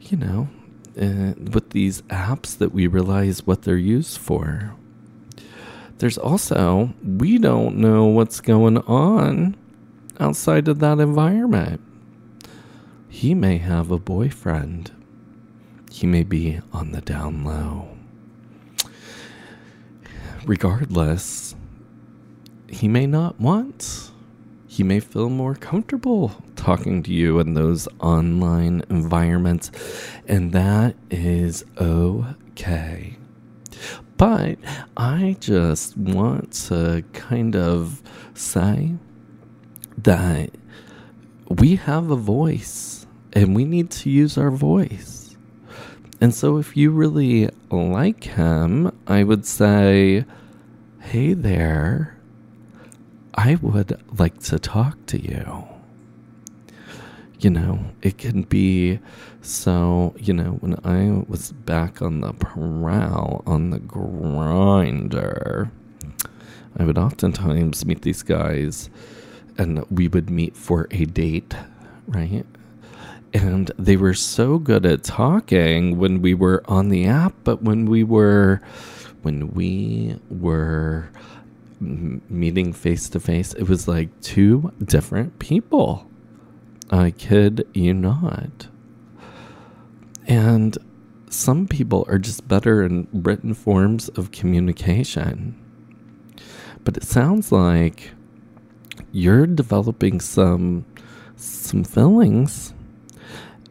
you 0.00 0.16
know, 0.16 0.48
uh, 1.00 1.34
with 1.52 1.70
these 1.70 2.02
apps 2.02 2.58
that 2.58 2.74
we 2.74 2.86
realize 2.86 3.46
what 3.46 3.62
they're 3.62 3.76
used 3.76 4.18
for. 4.18 4.74
There's 5.98 6.18
also, 6.18 6.92
we 7.04 7.38
don't 7.38 7.76
know 7.76 8.06
what's 8.06 8.40
going 8.40 8.78
on 8.78 9.56
outside 10.18 10.68
of 10.68 10.80
that 10.80 10.98
environment. 10.98 11.80
He 13.08 13.34
may 13.34 13.58
have 13.58 13.90
a 13.90 13.98
boyfriend. 13.98 14.90
He 15.90 16.06
may 16.06 16.24
be 16.24 16.60
on 16.72 16.92
the 16.92 17.00
down 17.00 17.44
low. 17.44 17.96
Regardless, 20.44 21.55
he 22.68 22.88
may 22.88 23.06
not 23.06 23.40
want. 23.40 24.10
He 24.66 24.82
may 24.82 25.00
feel 25.00 25.30
more 25.30 25.54
comfortable 25.54 26.32
talking 26.54 27.02
to 27.04 27.12
you 27.12 27.38
in 27.38 27.54
those 27.54 27.88
online 28.00 28.82
environments, 28.90 29.70
and 30.26 30.52
that 30.52 30.96
is 31.10 31.64
okay. 31.78 33.16
But 34.16 34.58
I 34.96 35.36
just 35.40 35.96
want 35.96 36.52
to 36.68 37.04
kind 37.12 37.54
of 37.54 38.02
say 38.34 38.94
that 39.98 40.50
we 41.48 41.76
have 41.76 42.10
a 42.10 42.16
voice 42.16 43.06
and 43.32 43.54
we 43.54 43.64
need 43.64 43.90
to 43.90 44.10
use 44.10 44.38
our 44.38 44.50
voice. 44.50 45.36
And 46.20 46.34
so, 46.34 46.56
if 46.56 46.76
you 46.76 46.90
really 46.90 47.50
like 47.70 48.24
him, 48.24 48.90
I 49.06 49.22
would 49.22 49.44
say, 49.44 50.24
Hey 51.00 51.34
there, 51.34 52.15
I 53.36 53.56
would 53.56 54.00
like 54.18 54.40
to 54.44 54.58
talk 54.58 55.04
to 55.06 55.20
you. 55.20 55.64
You 57.38 57.50
know, 57.50 57.78
it 58.00 58.16
can 58.16 58.42
be 58.42 58.98
so, 59.42 60.14
you 60.18 60.32
know, 60.32 60.52
when 60.60 60.76
I 60.84 61.22
was 61.28 61.52
back 61.52 62.00
on 62.00 62.20
the 62.20 62.32
prowl, 62.32 63.42
on 63.46 63.70
the 63.70 63.78
Grindr, 63.78 65.70
I 66.78 66.84
would 66.84 66.98
oftentimes 66.98 67.84
meet 67.84 68.02
these 68.02 68.22
guys 68.22 68.88
and 69.58 69.84
we 69.90 70.08
would 70.08 70.30
meet 70.30 70.56
for 70.56 70.88
a 70.90 71.04
date, 71.04 71.54
right? 72.06 72.46
and 73.34 73.70
they 73.78 73.96
were 73.96 74.14
so 74.14 74.58
good 74.58 74.86
at 74.86 75.02
talking 75.02 75.98
when 75.98 76.22
we 76.22 76.32
were 76.32 76.62
on 76.66 76.88
the 76.88 77.06
app 77.06 77.34
but 77.44 77.62
when 77.62 77.84
we 77.84 78.02
were 78.02 78.60
when 79.22 79.52
we 79.52 80.16
were 80.30 81.10
meeting 81.80 82.72
face 82.72 83.08
to 83.10 83.20
face 83.20 83.52
it 83.54 83.68
was 83.68 83.86
like 83.86 84.20
two 84.20 84.72
different 84.82 85.38
people. 85.38 86.10
I 86.90 87.10
kid 87.10 87.66
you 87.74 87.94
not. 87.94 88.68
And 90.26 90.76
some 91.28 91.66
people 91.66 92.04
are 92.08 92.18
just 92.18 92.48
better 92.48 92.82
in 92.82 93.08
written 93.12 93.54
forms 93.54 94.08
of 94.10 94.30
communication. 94.30 95.54
But 96.84 96.96
it 96.96 97.04
sounds 97.04 97.50
like 97.50 98.12
you're 99.12 99.46
developing 99.46 100.20
some 100.20 100.84
some 101.36 101.84
feelings 101.84 102.72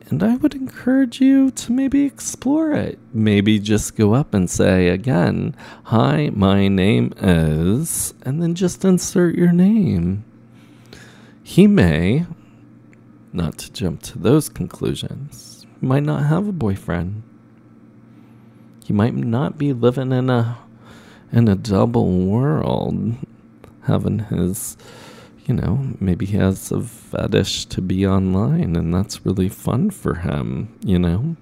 and 0.07 0.21
I 0.21 0.35
would 0.35 0.53
encourage 0.53 1.19
you 1.19 1.49
to 1.51 1.71
maybe 1.71 2.05
explore 2.05 2.73
it. 2.73 2.99
Maybe 3.13 3.59
just 3.59 3.95
go 3.95 4.13
up 4.13 4.33
and 4.33 4.49
say 4.49 4.89
again, 4.89 5.55
Hi, 5.85 6.29
my 6.33 6.67
name 6.67 7.13
is, 7.17 8.13
and 8.21 8.41
then 8.41 8.53
just 8.53 8.85
insert 8.85 9.35
your 9.35 9.51
name. 9.51 10.23
He 11.43 11.67
may, 11.67 12.25
not 13.33 13.57
to 13.59 13.71
jump 13.71 14.01
to 14.03 14.19
those 14.19 14.47
conclusions, 14.47 15.65
might 15.81 16.03
not 16.03 16.25
have 16.25 16.47
a 16.47 16.51
boyfriend. 16.53 17.23
He 18.85 18.93
might 18.93 19.15
not 19.15 19.57
be 19.57 19.73
living 19.73 20.11
in 20.11 20.29
a 20.29 20.59
in 21.31 21.47
a 21.47 21.55
double 21.55 22.25
world, 22.25 23.15
having 23.83 24.19
his 24.19 24.77
you 25.45 25.53
know, 25.53 25.93
maybe 25.99 26.25
he 26.25 26.37
has 26.37 26.71
a 26.71 26.81
fetish 26.81 27.65
to 27.65 27.81
be 27.81 28.05
online 28.05 28.75
and 28.75 28.93
that's 28.93 29.25
really 29.25 29.49
fun 29.49 29.91
for 29.91 30.15
him, 30.15 30.77
you 30.83 30.97
know? 30.97 31.35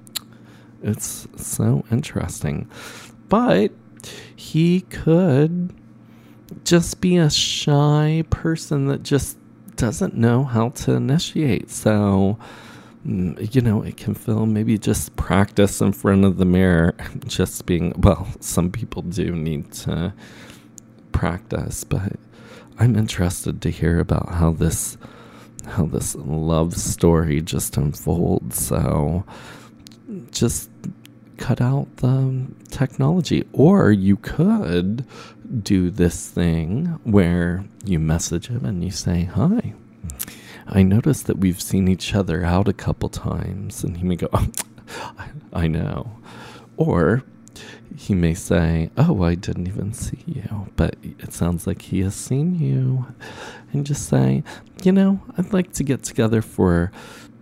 It's 0.82 1.28
so 1.38 1.86
interesting. 1.90 2.70
But 3.30 3.72
he 4.36 4.82
could 4.82 5.74
just 6.66 7.00
be 7.00 7.18
a 7.18 7.30
shy 7.30 8.26
person 8.30 8.88
that 8.88 9.04
just 9.04 9.38
doesn't 9.78 10.16
know 10.16 10.44
how 10.44 10.70
to 10.70 10.92
initiate. 10.94 11.70
So, 11.70 12.38
mm, 13.08 13.56
you 13.56 13.62
know, 13.62 13.82
it 13.82 13.96
can 13.96 14.14
feel 14.14 14.46
maybe 14.46 14.78
just 14.78 15.16
practice 15.16 15.80
in 15.82 15.94
front 15.94 16.26
of 16.26 16.38
the 16.38 16.46
mirror, 16.46 16.96
just 17.26 17.66
being, 17.66 17.94
well, 17.98 18.28
some 18.42 18.70
people 18.70 19.02
do 19.02 19.32
need 19.32 19.72
to 19.74 20.14
practice, 21.14 21.86
but 21.86 22.14
I'm 22.80 22.96
interested 22.96 23.62
to 23.62 23.70
hear 23.70 24.00
about 24.00 24.30
how 24.30 24.52
this 24.52 24.98
how 25.66 25.86
this 25.86 26.16
love 26.16 26.76
story 26.76 27.42
just 27.42 27.78
unfolds. 27.78 28.66
So 28.66 29.24
just 30.32 30.70
cut 31.38 31.62
out 31.62 31.98
the 31.98 32.48
technology. 32.70 33.44
Or 33.54 33.92
you 33.92 34.18
could 34.18 35.06
do 35.64 35.90
this 35.90 36.30
thing 36.30 37.00
where 37.04 37.66
you 37.86 38.00
message 38.00 38.48
him 38.48 38.66
and 38.66 38.84
you 38.84 38.90
say 38.90 39.26
hi 39.26 39.74
i 40.68 40.82
noticed 40.82 41.28
that 41.28 41.38
we've 41.38 41.62
seen 41.62 41.88
each 41.88 42.16
other 42.16 42.44
out 42.44 42.68
a 42.68 42.74
couple 42.74 43.10
times. 43.10 43.84
And 43.84 43.98
he 43.98 44.04
may 44.04 44.16
go 44.16 44.30
oh, 44.34 44.48
i 45.54 45.68
know. 45.68 46.12
Or 46.78 47.24
he 47.96 48.14
may 48.14 48.34
say, 48.34 48.90
Oh, 48.98 49.24
I 49.24 49.36
didn't 49.36 49.68
even 49.68 49.94
see 49.94 50.24
you, 50.26 50.68
but 50.76 50.96
it 51.04 51.34
sounds 51.34 51.68
like 51.68 51.82
he 51.84 52.02
has 52.02 52.16
seen 52.16 52.56
you. 52.56 53.06
And 53.72 53.86
just 53.86 54.08
say, 54.08 54.44
You 54.84 54.92
know, 54.92 55.22
I'd 55.38 55.54
like 55.54 55.74
to 55.74 55.84
get 55.84 56.04
together 56.04 56.42
for 56.42 56.92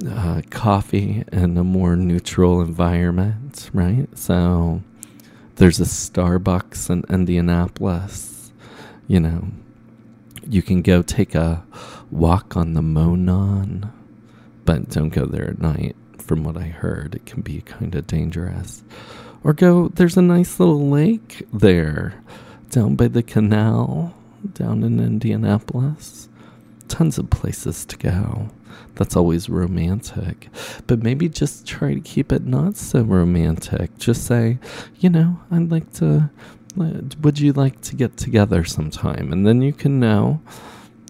uh, 0.07 0.41
coffee 0.49 1.23
in 1.31 1.57
a 1.57 1.63
more 1.63 1.95
neutral 1.95 2.61
environment, 2.61 3.69
right? 3.73 4.07
So 4.17 4.81
there's 5.55 5.79
a 5.79 5.83
Starbucks 5.83 6.89
in 6.89 7.03
Indianapolis, 7.13 8.51
you 9.07 9.19
know. 9.19 9.47
You 10.47 10.61
can 10.61 10.81
go 10.81 11.01
take 11.01 11.35
a 11.35 11.63
walk 12.09 12.57
on 12.57 12.73
the 12.73 12.81
Monon, 12.81 13.91
but 14.65 14.89
don't 14.89 15.09
go 15.09 15.25
there 15.25 15.49
at 15.49 15.61
night. 15.61 15.95
From 16.17 16.43
what 16.43 16.57
I 16.57 16.63
heard, 16.63 17.15
it 17.15 17.25
can 17.25 17.41
be 17.41 17.61
kind 17.61 17.93
of 17.93 18.07
dangerous. 18.07 18.83
Or 19.43 19.53
go, 19.53 19.87
there's 19.89 20.17
a 20.17 20.21
nice 20.21 20.59
little 20.59 20.89
lake 20.89 21.45
there 21.51 22.21
down 22.69 22.95
by 22.95 23.07
the 23.07 23.23
canal 23.23 24.13
down 24.53 24.83
in 24.83 24.99
Indianapolis. 24.99 26.29
Tons 26.87 27.17
of 27.17 27.29
places 27.29 27.85
to 27.85 27.97
go. 27.97 28.49
That's 28.95 29.15
always 29.15 29.49
romantic. 29.49 30.49
But 30.87 31.01
maybe 31.01 31.29
just 31.29 31.65
try 31.65 31.93
to 31.93 31.99
keep 31.99 32.31
it 32.31 32.45
not 32.45 32.77
so 32.77 33.01
romantic. 33.01 33.97
Just 33.97 34.25
say, 34.25 34.59
you 34.99 35.09
know, 35.09 35.39
I'd 35.49 35.71
like 35.71 35.91
to, 35.93 36.29
would 36.75 37.39
you 37.39 37.53
like 37.53 37.81
to 37.81 37.95
get 37.95 38.17
together 38.17 38.63
sometime? 38.63 39.31
And 39.31 39.47
then 39.47 39.61
you 39.61 39.73
can 39.73 39.99
know 39.99 40.41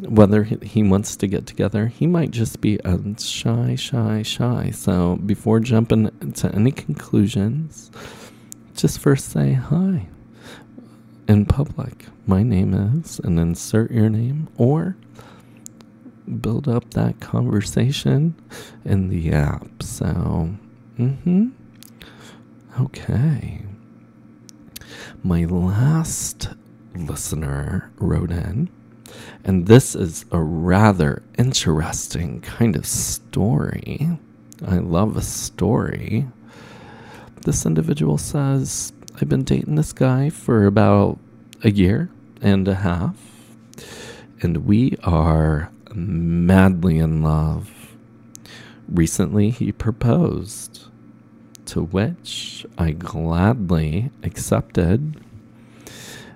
whether 0.08 0.44
he 0.44 0.84
wants 0.84 1.15
to 1.17 1.28
get 1.28 1.46
together. 1.46 1.88
He 1.88 2.08
might 2.08 2.32
just 2.32 2.62
be 2.62 2.80
shy, 3.20 3.76
shy, 3.76 4.22
shy. 4.24 4.72
So 4.72 5.17
before 5.17 5.60
jumping 5.60 6.10
to 6.36 6.56
any 6.56 6.72
conclusions, 6.72 7.91
just 8.82 8.98
first 8.98 9.30
say 9.30 9.54
hi 9.54 10.08
in 11.28 11.46
public. 11.46 12.08
My 12.26 12.41
name 12.41 12.74
is, 12.74 13.20
and 13.20 13.39
insert 13.39 13.91
your 13.91 14.10
name, 14.10 14.48
or 14.58 14.98
build 16.39 16.67
up 16.67 16.89
that 16.96 17.20
conversation 17.20 18.34
in 18.84 19.10
the 19.10 19.34
app. 19.34 19.84
So, 19.84 20.56
mm-hmm. 20.98 21.50
Okay. 22.82 23.62
My 25.22 25.46
last 25.46 26.50
listener 26.96 27.91
wrote 27.98 28.32
in, 28.32 28.67
and 29.44 29.67
this 29.67 29.94
is 29.94 30.26
a 30.32 30.41
rather 30.41 31.22
interesting 31.38 32.41
kind 32.41 32.76
of 32.76 32.88
story. 32.88 34.17
I 34.65 34.80
love 34.80 35.17
a 35.17 35.22
story. 35.22 36.26
This 37.43 37.65
individual 37.65 38.19
says, 38.19 38.93
I've 39.15 39.27
been 39.27 39.43
dating 39.43 39.73
this 39.73 39.93
guy 39.93 40.30
for 40.30 40.65
about 40.65 41.17
a 41.63 41.71
year 41.71 42.12
and 42.39 42.67
a 42.67 42.75
half, 42.75 43.17
and 44.41 44.65
we 44.65 44.95
are 45.04 45.71
madly 45.93 46.99
in 46.99 47.23
love. 47.23 47.95
Recently, 48.88 49.49
he 49.49 49.71
proposed, 49.71 50.84
to 51.65 51.82
which 51.82 52.63
I 52.77 52.91
gladly 52.91 54.12
accepted. 54.21 55.19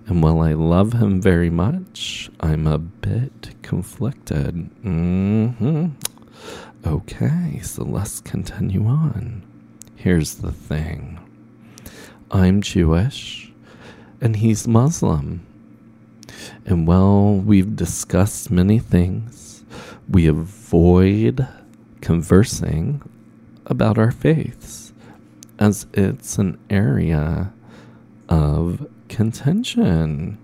And 0.07 0.23
while 0.23 0.41
I 0.41 0.53
love 0.53 0.93
him 0.93 1.21
very 1.21 1.51
much, 1.51 2.31
I'm 2.39 2.65
a 2.65 2.79
bit 2.79 3.55
conflicted. 3.61 4.69
Mm-hmm. 4.83 5.87
Okay, 6.85 7.59
so 7.61 7.83
let's 7.83 8.21
continue 8.21 8.87
on. 8.87 9.43
Here's 10.05 10.35
the 10.35 10.51
thing 10.51 11.17
I'm 12.29 12.61
Jewish, 12.61 13.51
and 14.21 14.35
he's 14.35 14.67
Muslim. 14.67 15.43
And 16.63 16.85
while 16.85 17.33
we've 17.33 17.75
discussed 17.75 18.51
many 18.51 18.77
things, 18.77 19.63
we 20.07 20.27
avoid 20.27 21.47
conversing 22.01 23.01
about 23.65 23.97
our 23.97 24.11
faiths 24.11 24.93
as 25.57 25.87
it's 25.91 26.37
an 26.37 26.59
area 26.69 27.51
of 28.29 28.87
contention. 29.09 30.37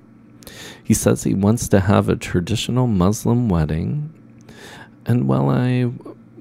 He 0.84 0.96
says 0.96 1.24
he 1.24 1.36
wants 1.36 1.68
to 1.68 1.82
have 1.82 2.10
a 2.10 2.16
traditional 2.16 2.88
Muslim 2.88 3.48
wedding. 3.48 4.12
And 5.06 5.28
while 5.28 5.52
I 5.52 5.92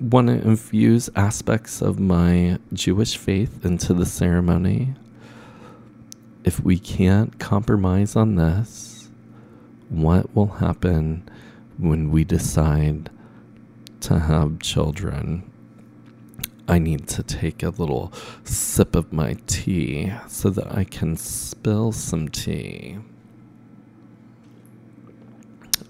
want 0.00 0.28
to 0.28 0.40
infuse 0.40 1.10
aspects 1.14 1.82
of 1.82 2.00
my 2.00 2.58
Jewish 2.72 3.16
faith 3.16 3.64
into 3.64 3.92
the 3.92 4.06
ceremony. 4.06 4.94
If 6.42 6.60
we 6.60 6.78
can't 6.78 7.38
compromise 7.38 8.16
on 8.16 8.36
this, 8.36 9.10
what 9.90 10.34
will 10.34 10.46
happen 10.46 11.28
when 11.76 12.10
we 12.10 12.24
decide 12.24 13.10
to 14.00 14.18
have 14.18 14.60
children? 14.60 15.50
I 16.66 16.78
need 16.78 17.06
to 17.08 17.22
take 17.22 17.62
a 17.62 17.70
little 17.70 18.12
sip 18.44 18.94
of 18.94 19.12
my 19.12 19.36
tea 19.46 20.12
so 20.28 20.48
that 20.50 20.72
I 20.72 20.84
can 20.84 21.16
spill 21.16 21.92
some 21.92 22.28
tea. 22.28 22.98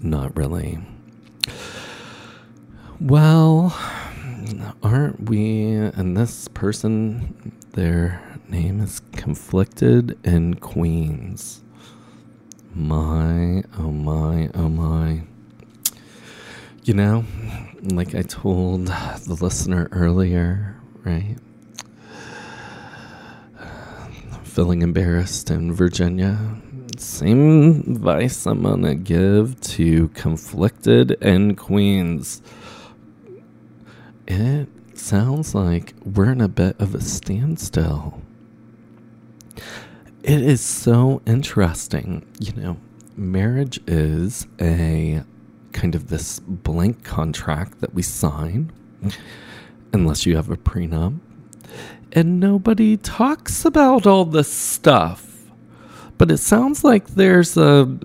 Not 0.02 0.36
really. 0.36 0.80
Well, 2.98 3.76
aren't 4.82 5.28
we 5.28 5.72
and 5.74 6.16
this 6.16 6.48
person 6.48 7.52
their 7.72 8.22
name 8.48 8.80
is 8.80 9.00
conflicted 9.12 10.18
in 10.24 10.54
queens. 10.54 11.62
My 12.74 13.62
oh 13.78 13.90
my 13.90 14.50
oh 14.54 14.68
my. 14.68 15.22
You 16.84 16.94
know 16.94 17.24
like 17.82 18.14
i 18.14 18.22
told 18.22 18.86
the 18.86 19.38
listener 19.40 19.88
earlier 19.92 20.76
right? 21.04 21.36
Feeling 24.44 24.82
embarrassed 24.82 25.50
in 25.50 25.72
virginia. 25.72 26.38
Same 26.96 27.80
advice 27.80 28.46
i'm 28.46 28.62
gonna 28.62 28.94
give 28.94 29.60
to 29.60 30.08
conflicted 30.08 31.12
in 31.22 31.54
queens 31.56 32.42
it 34.30 34.68
sounds 34.94 35.54
like 35.54 35.94
we're 36.04 36.30
in 36.30 36.40
a 36.40 36.48
bit 36.48 36.80
of 36.80 36.94
a 36.94 37.00
standstill. 37.00 38.22
It 40.22 40.42
is 40.42 40.60
so 40.60 41.20
interesting. 41.26 42.24
You 42.38 42.52
know, 42.52 42.76
marriage 43.16 43.80
is 43.86 44.46
a 44.60 45.24
kind 45.72 45.94
of 45.94 46.08
this 46.08 46.38
blank 46.40 47.02
contract 47.02 47.80
that 47.80 47.92
we 47.92 48.02
sign, 48.02 48.70
unless 49.92 50.26
you 50.26 50.36
have 50.36 50.50
a 50.50 50.56
prenup. 50.56 51.18
And 52.12 52.38
nobody 52.38 52.96
talks 52.96 53.64
about 53.64 54.06
all 54.06 54.24
this 54.24 54.52
stuff. 54.52 55.26
But 56.18 56.30
it 56.30 56.38
sounds 56.38 56.84
like 56.84 57.08
there's 57.08 57.56
a 57.56 57.98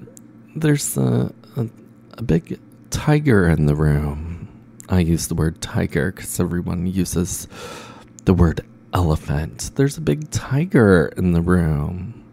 there's 0.56 0.98
a, 0.98 1.32
a, 1.58 1.68
a 2.14 2.24
big 2.24 2.60
tiger 2.90 3.48
in 3.48 3.66
the 3.66 3.76
room 3.76 4.35
I 4.88 5.00
use 5.00 5.28
the 5.28 5.36
word 5.36 5.62
tiger 5.62 6.12
because 6.12 6.40
everyone 6.40 6.86
uses 6.86 7.48
the 8.26 8.34
word 8.34 8.62
elephant. 8.94 9.72
There's 9.76 9.98
a 9.98 10.02
big 10.02 10.30
tiger 10.30 11.12
in 11.18 11.32
the 11.32 11.42
room. 11.42 12.24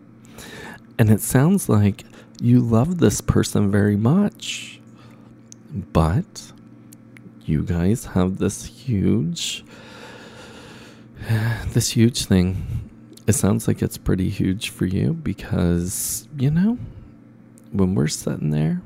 And 0.98 1.10
it 1.10 1.20
sounds 1.20 1.68
like 1.68 2.04
you 2.40 2.60
love 2.60 2.98
this 2.98 3.20
person 3.20 3.70
very 3.70 3.96
much. 3.96 4.80
But 5.92 6.52
you 7.44 7.62
guys 7.62 8.04
have 8.06 8.38
this 8.38 8.66
huge 8.66 9.64
this 11.72 11.90
huge 11.90 12.26
thing. 12.26 12.90
It 13.26 13.32
sounds 13.34 13.66
like 13.66 13.82
it's 13.82 13.98
pretty 13.98 14.28
huge 14.28 14.70
for 14.70 14.84
you 14.84 15.14
because, 15.14 16.28
you 16.36 16.50
know, 16.50 16.76
when 17.70 17.94
we're 17.94 18.08
sitting 18.08 18.50
there 18.50 18.82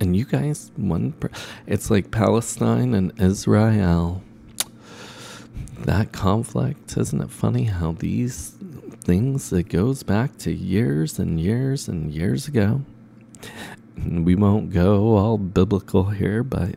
and 0.00 0.16
you 0.16 0.24
guys, 0.24 0.70
one, 0.76 1.12
per- 1.12 1.30
it's 1.66 1.90
like 1.90 2.10
Palestine 2.10 2.94
and 2.94 3.12
Israel. 3.20 4.22
That 5.80 6.12
conflict, 6.12 6.96
isn't 6.96 7.20
it 7.20 7.30
funny 7.30 7.64
how 7.64 7.92
these 7.92 8.56
things, 9.00 9.52
it 9.52 9.68
goes 9.68 10.02
back 10.02 10.36
to 10.38 10.52
years 10.52 11.18
and 11.18 11.40
years 11.40 11.88
and 11.88 12.12
years 12.12 12.48
ago. 12.48 12.82
we 14.06 14.34
won't 14.34 14.70
go 14.70 15.16
all 15.16 15.38
biblical 15.38 16.04
here, 16.04 16.42
but 16.42 16.70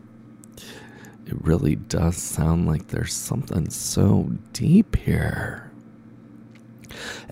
it 1.26 1.44
really 1.44 1.76
does 1.76 2.16
sound 2.16 2.66
like 2.66 2.88
there's 2.88 3.14
something 3.14 3.70
so 3.70 4.30
deep 4.52 4.96
here. 4.96 5.70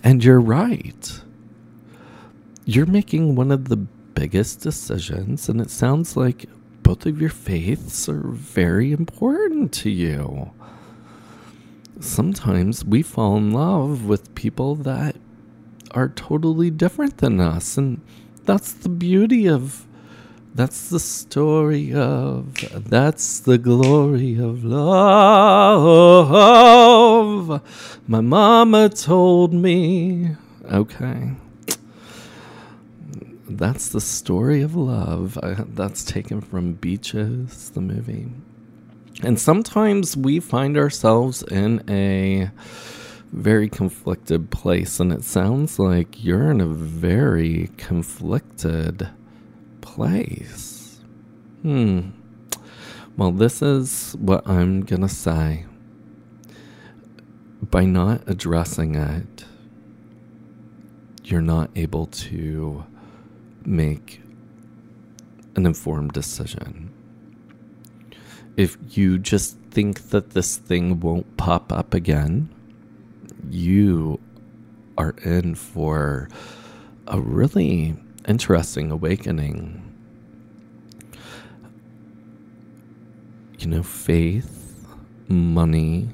And 0.03 0.23
you're 0.23 0.41
right. 0.41 1.21
You're 2.65 2.85
making 2.85 3.35
one 3.35 3.51
of 3.51 3.69
the 3.69 3.85
biggest 4.13 4.61
decisions, 4.61 5.49
and 5.49 5.59
it 5.61 5.69
sounds 5.69 6.15
like 6.17 6.45
both 6.83 7.05
of 7.05 7.19
your 7.21 7.29
faiths 7.29 8.09
are 8.09 8.21
very 8.21 8.91
important 8.91 9.71
to 9.73 9.89
you. 9.89 10.51
Sometimes 11.99 12.83
we 12.83 13.03
fall 13.03 13.37
in 13.37 13.51
love 13.51 14.05
with 14.05 14.33
people 14.35 14.75
that 14.75 15.15
are 15.91 16.09
totally 16.09 16.69
different 16.71 17.17
than 17.17 17.39
us, 17.39 17.77
and 17.77 18.01
that's 18.45 18.71
the 18.73 18.89
beauty 18.89 19.47
of 19.47 19.85
that's 20.53 20.89
the 20.89 20.99
story 20.99 21.93
of, 21.93 22.55
that's 22.89 23.39
the 23.39 23.57
glory 23.57 24.37
of 24.37 24.65
love. 24.65 24.91
My 28.05 28.19
mama 28.19 28.89
told 28.89 29.53
me. 29.53 30.35
Okay 30.69 31.35
that's 33.57 33.89
the 33.89 34.01
story 34.01 34.61
of 34.61 34.75
love. 34.75 35.37
I, 35.41 35.55
that's 35.67 36.03
taken 36.03 36.41
from 36.41 36.73
Beaches, 36.73 37.69
the 37.69 37.81
movie. 37.81 38.31
And 39.23 39.39
sometimes 39.39 40.17
we 40.17 40.39
find 40.39 40.77
ourselves 40.77 41.43
in 41.43 41.83
a 41.89 42.49
very 43.31 43.69
conflicted 43.69 44.49
place, 44.49 44.99
and 44.99 45.11
it 45.13 45.23
sounds 45.23 45.79
like 45.79 46.23
you're 46.23 46.51
in 46.51 46.59
a 46.59 46.65
very 46.65 47.69
conflicted 47.77 49.09
place. 49.81 50.99
Hmm. 51.61 52.09
Well, 53.17 53.31
this 53.31 53.61
is 53.61 54.15
what 54.19 54.47
I'm 54.47 54.81
going 54.81 55.01
to 55.01 55.09
say. 55.09 55.65
By 57.61 57.85
not 57.85 58.23
addressing 58.27 58.95
it, 58.95 59.45
you're 61.23 61.41
not 61.41 61.69
able 61.75 62.07
to 62.07 62.85
make 63.65 64.21
an 65.55 65.65
informed 65.65 66.13
decision. 66.13 66.91
If 68.57 68.77
you 68.91 69.17
just 69.17 69.57
think 69.71 70.09
that 70.09 70.31
this 70.31 70.57
thing 70.57 70.99
won't 70.99 71.37
pop 71.37 71.71
up 71.71 71.93
again, 71.93 72.49
you 73.49 74.19
are 74.97 75.15
in 75.23 75.55
for 75.55 76.29
a 77.07 77.19
really 77.19 77.95
interesting 78.27 78.91
awakening. 78.91 79.91
you 83.61 83.67
know, 83.67 83.83
faith, 83.83 84.87
money, 85.27 86.09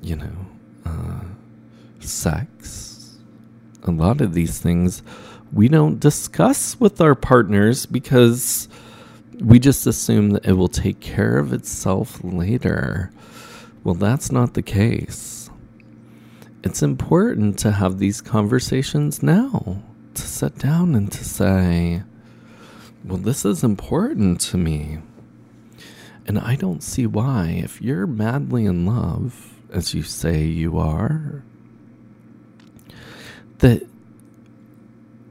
you 0.00 0.14
know, 0.14 0.46
uh, 0.84 1.24
sex. 1.98 3.18
A 3.82 3.90
lot 3.90 4.20
of 4.20 4.32
these 4.32 4.60
things 4.60 5.02
we 5.56 5.68
don't 5.68 5.98
discuss 5.98 6.78
with 6.78 7.00
our 7.00 7.14
partners 7.14 7.86
because 7.86 8.68
we 9.40 9.58
just 9.58 9.86
assume 9.86 10.30
that 10.30 10.44
it 10.44 10.52
will 10.52 10.68
take 10.68 11.00
care 11.00 11.38
of 11.38 11.54
itself 11.54 12.22
later. 12.22 13.10
Well, 13.82 13.94
that's 13.94 14.30
not 14.30 14.52
the 14.52 14.60
case. 14.60 15.48
It's 16.62 16.82
important 16.82 17.58
to 17.60 17.70
have 17.70 17.98
these 17.98 18.20
conversations 18.20 19.22
now, 19.22 19.82
to 20.12 20.22
sit 20.22 20.58
down 20.58 20.94
and 20.94 21.10
to 21.12 21.24
say, 21.24 22.02
well, 23.02 23.16
this 23.16 23.46
is 23.46 23.64
important 23.64 24.42
to 24.42 24.58
me. 24.58 24.98
And 26.26 26.38
I 26.38 26.56
don't 26.56 26.82
see 26.82 27.06
why, 27.06 27.62
if 27.64 27.80
you're 27.80 28.06
madly 28.06 28.66
in 28.66 28.84
love, 28.84 29.54
as 29.72 29.94
you 29.94 30.02
say 30.02 30.44
you 30.44 30.76
are, 30.76 31.44
that 33.58 33.86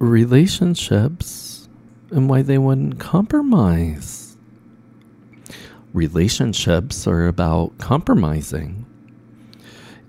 relationships 0.05 1.67
and 2.11 2.29
why 2.29 2.41
they 2.41 2.57
wouldn't 2.57 2.99
compromise. 2.99 4.37
Relationships 5.93 7.07
are 7.07 7.27
about 7.27 7.77
compromising, 7.77 8.85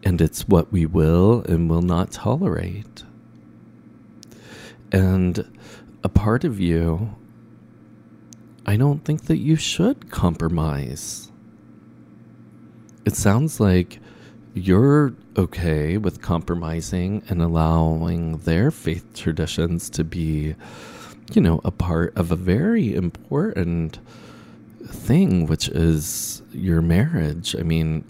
and 0.05 0.21
it's 0.21 0.49
what 0.49 0.73
we 0.73 0.87
will 0.87 1.43
and 1.43 1.71
will 1.71 1.83
not 1.83 2.11
tolerate. 2.11 3.05
And 4.93 5.45
a 6.03 6.09
part 6.09 6.45
of 6.45 6.61
you, 6.61 7.15
I 8.65 8.77
don't 8.77 9.05
think 9.05 9.27
that 9.27 9.39
you 9.39 9.57
should 9.57 10.11
compromise. 10.11 11.31
It 13.05 13.15
sounds 13.15 13.61
like 13.61 14.01
you're 14.55 15.15
okay 15.37 15.99
with 15.99 16.23
compromising 16.23 17.23
and 17.29 17.43
allowing 17.43 18.39
their 18.39 18.71
faith 18.71 19.05
traditions 19.15 19.91
to 19.91 20.05
be, 20.05 20.55
you 21.33 21.41
know, 21.41 21.61
a 21.65 21.71
part 21.71 22.17
of 22.17 22.33
a 22.33 22.37
very 22.37 22.95
important 22.95 23.99
thing, 24.87 25.47
which 25.47 25.69
is 25.69 26.43
your 26.53 26.81
marriage. 26.81 27.55
I 27.57 27.63
mean, 27.63 28.05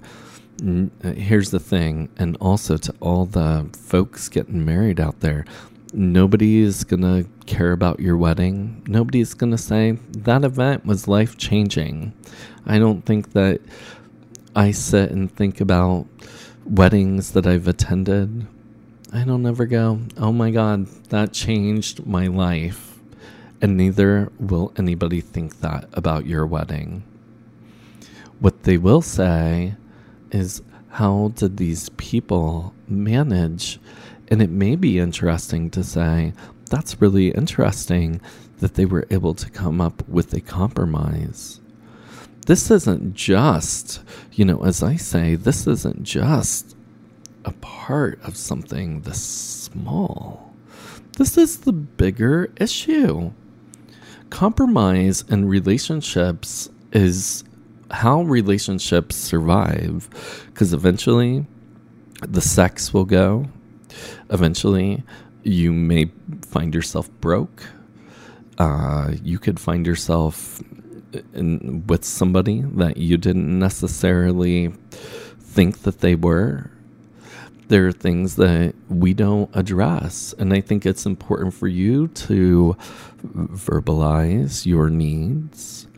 uh, 0.64 1.12
here's 1.12 1.50
the 1.50 1.60
thing, 1.60 2.08
and 2.16 2.36
also 2.40 2.76
to 2.76 2.94
all 3.00 3.26
the 3.26 3.68
folks 3.76 4.28
getting 4.28 4.64
married 4.64 5.00
out 5.00 5.20
there, 5.20 5.44
nobody's 5.92 6.84
gonna 6.84 7.24
care 7.46 7.72
about 7.72 8.00
your 8.00 8.16
wedding. 8.16 8.82
Nobody's 8.86 9.34
gonna 9.34 9.58
say 9.58 9.98
that 10.10 10.44
event 10.44 10.86
was 10.86 11.08
life 11.08 11.36
changing. 11.36 12.12
I 12.66 12.78
don't 12.78 13.04
think 13.04 13.32
that 13.32 13.60
I 14.54 14.70
sit 14.70 15.10
and 15.10 15.30
think 15.30 15.60
about 15.60 16.06
weddings 16.68 17.32
that 17.32 17.46
I've 17.46 17.68
attended. 17.68 18.46
I 19.12 19.24
don't 19.24 19.46
ever 19.46 19.66
go, 19.66 20.00
oh 20.16 20.32
my 20.32 20.50
God, 20.50 20.86
that 21.10 21.32
changed 21.32 22.06
my 22.06 22.26
life. 22.26 22.98
And 23.62 23.76
neither 23.76 24.30
will 24.38 24.72
anybody 24.76 25.20
think 25.20 25.60
that 25.60 25.88
about 25.92 26.26
your 26.26 26.44
wedding. 26.44 27.04
What 28.40 28.64
they 28.64 28.76
will 28.76 29.00
say 29.00 29.74
is, 30.30 30.60
how 30.90 31.32
did 31.34 31.56
these 31.56 31.88
people 31.90 32.74
manage? 32.88 33.78
And 34.28 34.42
it 34.42 34.50
may 34.50 34.76
be 34.76 34.98
interesting 34.98 35.70
to 35.70 35.84
say, 35.84 36.32
that's 36.68 37.00
really 37.00 37.28
interesting 37.28 38.20
that 38.58 38.74
they 38.74 38.86
were 38.86 39.06
able 39.10 39.34
to 39.34 39.50
come 39.50 39.80
up 39.80 40.06
with 40.08 40.32
a 40.34 40.40
compromise 40.40 41.60
this 42.46 42.70
isn't 42.70 43.14
just, 43.14 44.00
you 44.32 44.44
know, 44.44 44.64
as 44.64 44.82
I 44.82 44.96
say, 44.96 45.34
this 45.34 45.66
isn't 45.66 46.04
just 46.04 46.76
a 47.44 47.52
part 47.52 48.20
of 48.22 48.36
something 48.36 49.02
this 49.02 49.22
small. 49.22 50.54
This 51.16 51.36
is 51.36 51.58
the 51.58 51.72
bigger 51.72 52.50
issue. 52.56 53.32
Compromise 54.30 55.24
in 55.28 55.48
relationships 55.48 56.68
is 56.92 57.44
how 57.90 58.22
relationships 58.22 59.16
survive 59.16 60.08
because 60.46 60.72
eventually 60.72 61.46
the 62.22 62.40
sex 62.40 62.92
will 62.94 63.04
go. 63.04 63.46
Eventually, 64.30 65.02
you 65.42 65.72
may 65.72 66.10
find 66.46 66.74
yourself 66.74 67.10
broke. 67.20 67.62
Uh, 68.58 69.12
you 69.22 69.38
could 69.38 69.60
find 69.60 69.86
yourself 69.86 70.60
in, 71.34 71.84
with 71.86 72.04
somebody 72.04 72.60
that 72.60 72.96
you 72.96 73.16
didn't 73.16 73.58
necessarily 73.58 74.72
think 75.40 75.82
that 75.82 76.00
they 76.00 76.14
were. 76.14 76.70
There 77.68 77.88
are 77.88 77.92
things 77.92 78.36
that 78.36 78.74
we 78.88 79.12
don't 79.14 79.50
address. 79.54 80.34
And 80.38 80.52
I 80.52 80.60
think 80.60 80.86
it's 80.86 81.06
important 81.06 81.54
for 81.54 81.66
you 81.66 82.08
to 82.08 82.76
verbalize 83.24 84.66
your 84.66 84.88
needs 84.90 85.88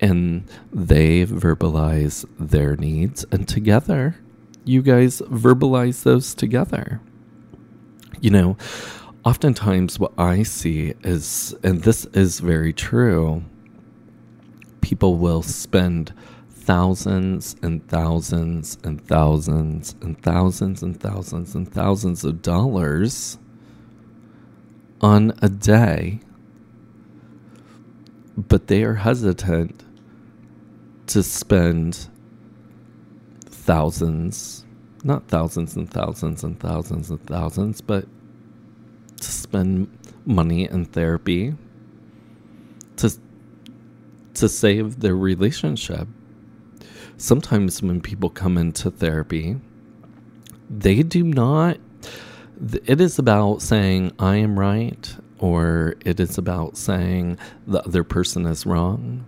and 0.00 0.44
they 0.72 1.24
verbalize 1.26 2.26
their 2.38 2.76
needs. 2.76 3.24
And 3.30 3.46
together, 3.48 4.16
you 4.64 4.82
guys 4.82 5.20
verbalize 5.22 6.02
those 6.02 6.34
together. 6.34 7.00
You 8.20 8.30
know, 8.30 8.56
oftentimes 9.24 9.98
what 9.98 10.12
I 10.18 10.42
see 10.42 10.94
is, 11.02 11.54
and 11.62 11.82
this 11.82 12.04
is 12.06 12.40
very 12.40 12.72
true, 12.72 13.44
people 14.84 15.16
will 15.16 15.42
spend 15.42 16.12
thousands 16.50 17.56
and 17.62 17.88
thousands 17.88 18.76
and 18.84 19.02
thousands 19.06 19.96
and 20.02 20.20
thousands 20.22 20.82
and 20.82 21.00
thousands 21.00 21.54
and 21.54 21.72
thousands 21.72 22.22
of 22.22 22.42
dollars 22.42 23.38
on 25.00 25.32
a 25.40 25.48
day, 25.48 26.20
but 28.36 28.66
they 28.66 28.84
are 28.84 28.96
hesitant 28.96 29.82
to 31.06 31.22
spend 31.22 32.08
thousands, 33.46 34.66
not 35.02 35.26
thousands 35.28 35.76
and 35.76 35.90
thousands 35.90 36.44
and 36.44 36.60
thousands 36.60 37.08
and 37.08 37.26
thousands, 37.26 37.80
but 37.80 38.06
to 39.18 39.32
spend 39.32 39.88
money 40.26 40.68
in 40.68 40.84
therapy, 40.84 41.54
to 44.34 44.48
save 44.48 45.00
their 45.00 45.16
relationship. 45.16 46.08
Sometimes 47.16 47.82
when 47.82 48.00
people 48.00 48.30
come 48.30 48.58
into 48.58 48.90
therapy, 48.90 49.56
they 50.68 51.02
do 51.02 51.22
not, 51.22 51.78
it 52.86 53.00
is 53.00 53.18
about 53.18 53.62
saying, 53.62 54.12
I 54.18 54.36
am 54.36 54.58
right, 54.58 55.16
or 55.38 55.94
it 56.04 56.18
is 56.18 56.38
about 56.38 56.76
saying 56.76 57.38
the 57.66 57.82
other 57.84 58.04
person 58.04 58.46
is 58.46 58.66
wrong. 58.66 59.24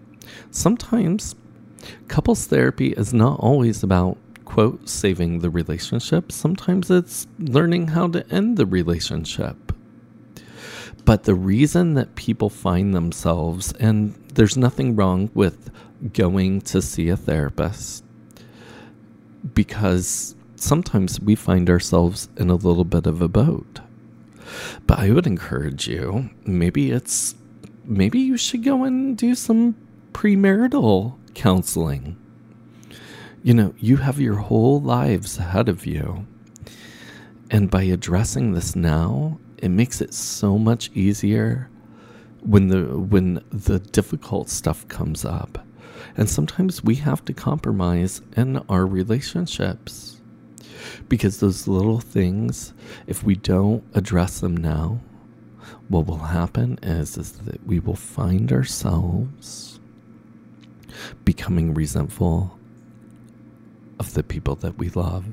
Sometimes 0.50 1.34
couples 2.08 2.46
therapy 2.46 2.92
is 2.92 3.14
not 3.14 3.38
always 3.40 3.82
about 3.82 4.18
quote 4.44 4.88
saving 4.88 5.40
the 5.40 5.50
relationship 5.50 6.30
sometimes 6.30 6.90
it's 6.90 7.26
learning 7.38 7.88
how 7.88 8.06
to 8.06 8.26
end 8.32 8.56
the 8.56 8.66
relationship 8.66 9.72
but 11.04 11.24
the 11.24 11.34
reason 11.34 11.94
that 11.94 12.14
people 12.14 12.48
find 12.48 12.94
themselves 12.94 13.72
and 13.74 14.14
there's 14.36 14.56
nothing 14.56 14.94
wrong 14.94 15.30
with 15.34 15.70
going 16.12 16.60
to 16.60 16.80
see 16.80 17.08
a 17.08 17.16
therapist 17.16 18.04
because 19.54 20.36
sometimes 20.56 21.18
we 21.20 21.34
find 21.34 21.68
ourselves 21.70 22.28
in 22.36 22.50
a 22.50 22.54
little 22.54 22.84
bit 22.84 23.06
of 23.06 23.22
a 23.22 23.28
boat. 23.28 23.80
But 24.86 24.98
I 24.98 25.10
would 25.10 25.26
encourage 25.26 25.88
you, 25.88 26.30
maybe 26.44 26.90
it's 26.90 27.34
maybe 27.84 28.18
you 28.18 28.36
should 28.36 28.62
go 28.62 28.84
and 28.84 29.16
do 29.16 29.34
some 29.34 29.74
premarital 30.12 31.16
counseling. 31.34 32.16
You 33.42 33.54
know, 33.54 33.74
you 33.78 33.96
have 33.98 34.20
your 34.20 34.36
whole 34.36 34.80
lives 34.80 35.38
ahead 35.38 35.68
of 35.68 35.86
you. 35.86 36.26
And 37.50 37.70
by 37.70 37.84
addressing 37.84 38.52
this 38.52 38.76
now, 38.76 39.38
it 39.58 39.68
makes 39.68 40.00
it 40.00 40.12
so 40.12 40.58
much 40.58 40.90
easier 40.94 41.70
when 42.42 42.68
the 42.68 42.84
when 42.98 43.42
the 43.50 43.78
difficult 43.78 44.48
stuff 44.48 44.86
comes 44.88 45.24
up. 45.24 45.64
And 46.16 46.28
sometimes 46.30 46.82
we 46.82 46.96
have 46.96 47.24
to 47.26 47.32
compromise 47.32 48.22
in 48.36 48.58
our 48.68 48.86
relationships. 48.86 50.20
Because 51.08 51.40
those 51.40 51.66
little 51.68 52.00
things, 52.00 52.72
if 53.06 53.22
we 53.22 53.34
don't 53.34 53.84
address 53.94 54.40
them 54.40 54.56
now, 54.56 55.00
what 55.88 56.06
will 56.06 56.18
happen 56.18 56.78
is, 56.82 57.18
is 57.18 57.32
that 57.32 57.66
we 57.66 57.80
will 57.80 57.96
find 57.96 58.52
ourselves 58.52 59.78
becoming 61.24 61.74
resentful 61.74 62.58
of 63.98 64.14
the 64.14 64.22
people 64.22 64.54
that 64.56 64.78
we 64.78 64.90
love. 64.90 65.26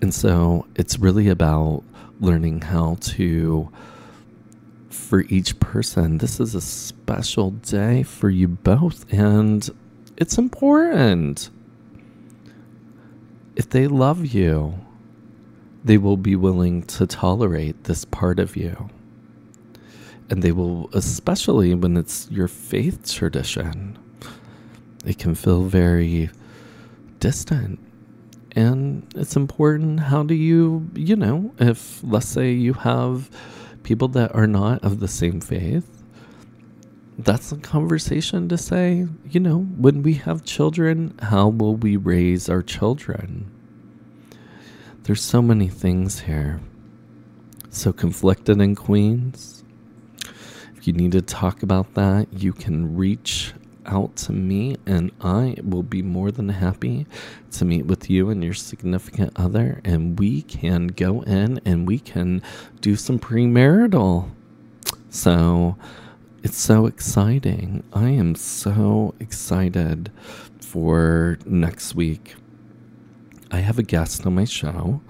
And 0.00 0.14
so 0.14 0.66
it's 0.76 0.98
really 0.98 1.28
about 1.28 1.82
learning 2.20 2.62
how 2.62 2.96
to 3.00 3.70
for 5.08 5.22
each 5.30 5.58
person. 5.58 6.18
This 6.18 6.38
is 6.38 6.54
a 6.54 6.60
special 6.60 7.52
day 7.52 8.02
for 8.02 8.28
you 8.28 8.46
both. 8.46 9.10
And 9.10 9.68
It's 10.18 10.36
important. 10.36 11.48
If 13.56 13.70
they 13.70 13.86
love 13.86 14.26
you, 14.26 14.74
they 15.82 15.96
will 15.96 16.16
be 16.18 16.36
willing 16.36 16.82
to 16.82 17.06
tolerate 17.06 17.84
this 17.84 18.04
part 18.04 18.38
of 18.38 18.54
you. 18.56 18.90
And 20.28 20.42
they 20.42 20.52
will, 20.52 20.90
especially 20.92 21.74
when 21.74 21.96
it's 21.96 22.28
your 22.30 22.48
faith 22.48 23.10
tradition, 23.10 23.96
it 25.06 25.18
can 25.18 25.34
feel 25.34 25.62
very 25.62 26.28
distant. 27.18 27.78
And 28.52 29.06
it's 29.14 29.36
important 29.36 30.00
how 30.00 30.22
do 30.24 30.34
you, 30.34 30.90
you 30.94 31.16
know, 31.16 31.54
if 31.58 32.02
let's 32.02 32.28
say 32.28 32.52
you 32.52 32.74
have 32.74 33.30
people 33.88 34.08
that 34.08 34.34
are 34.34 34.46
not 34.46 34.84
of 34.84 35.00
the 35.00 35.08
same 35.08 35.40
faith, 35.40 36.02
that's 37.16 37.52
a 37.52 37.56
conversation 37.56 38.46
to 38.46 38.58
say, 38.58 39.06
you 39.30 39.40
know, 39.40 39.60
when 39.60 40.02
we 40.02 40.12
have 40.12 40.44
children, 40.44 41.14
how 41.22 41.48
will 41.48 41.74
we 41.74 41.96
raise 41.96 42.50
our 42.50 42.60
children? 42.60 43.50
There's 45.04 45.22
so 45.22 45.40
many 45.40 45.68
things 45.68 46.20
here. 46.20 46.60
So 47.70 47.90
conflicted 47.90 48.60
in 48.60 48.74
Queens. 48.74 49.64
If 50.76 50.86
you 50.86 50.92
need 50.92 51.12
to 51.12 51.22
talk 51.22 51.62
about 51.62 51.94
that, 51.94 52.28
you 52.30 52.52
can 52.52 52.94
reach 52.94 53.54
out 53.88 54.14
to 54.16 54.32
me 54.32 54.76
and 54.86 55.10
I 55.20 55.56
will 55.62 55.82
be 55.82 56.02
more 56.02 56.30
than 56.30 56.50
happy 56.50 57.06
to 57.52 57.64
meet 57.64 57.86
with 57.86 58.08
you 58.08 58.30
and 58.30 58.44
your 58.44 58.54
significant 58.54 59.32
other 59.36 59.80
and 59.84 60.18
we 60.18 60.42
can 60.42 60.88
go 60.88 61.22
in 61.22 61.60
and 61.64 61.86
we 61.86 61.98
can 61.98 62.42
do 62.80 62.94
some 62.94 63.18
premarital. 63.18 64.30
So, 65.10 65.76
it's 66.42 66.58
so 66.58 66.86
exciting. 66.86 67.82
I 67.92 68.10
am 68.10 68.34
so 68.36 69.14
excited 69.18 70.12
for 70.60 71.38
next 71.44 71.94
week. 71.94 72.36
I 73.50 73.58
have 73.58 73.78
a 73.78 73.82
guest 73.82 74.26
on 74.26 74.34
my 74.34 74.44
show. 74.44 75.00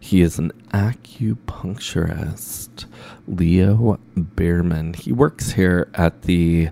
He 0.00 0.22
is 0.22 0.38
an 0.38 0.52
acupuncturist, 0.72 2.86
Leo 3.26 3.98
Bierman. 4.16 4.94
He 4.94 5.12
works 5.12 5.50
here 5.52 5.90
at 5.94 6.22
the 6.22 6.70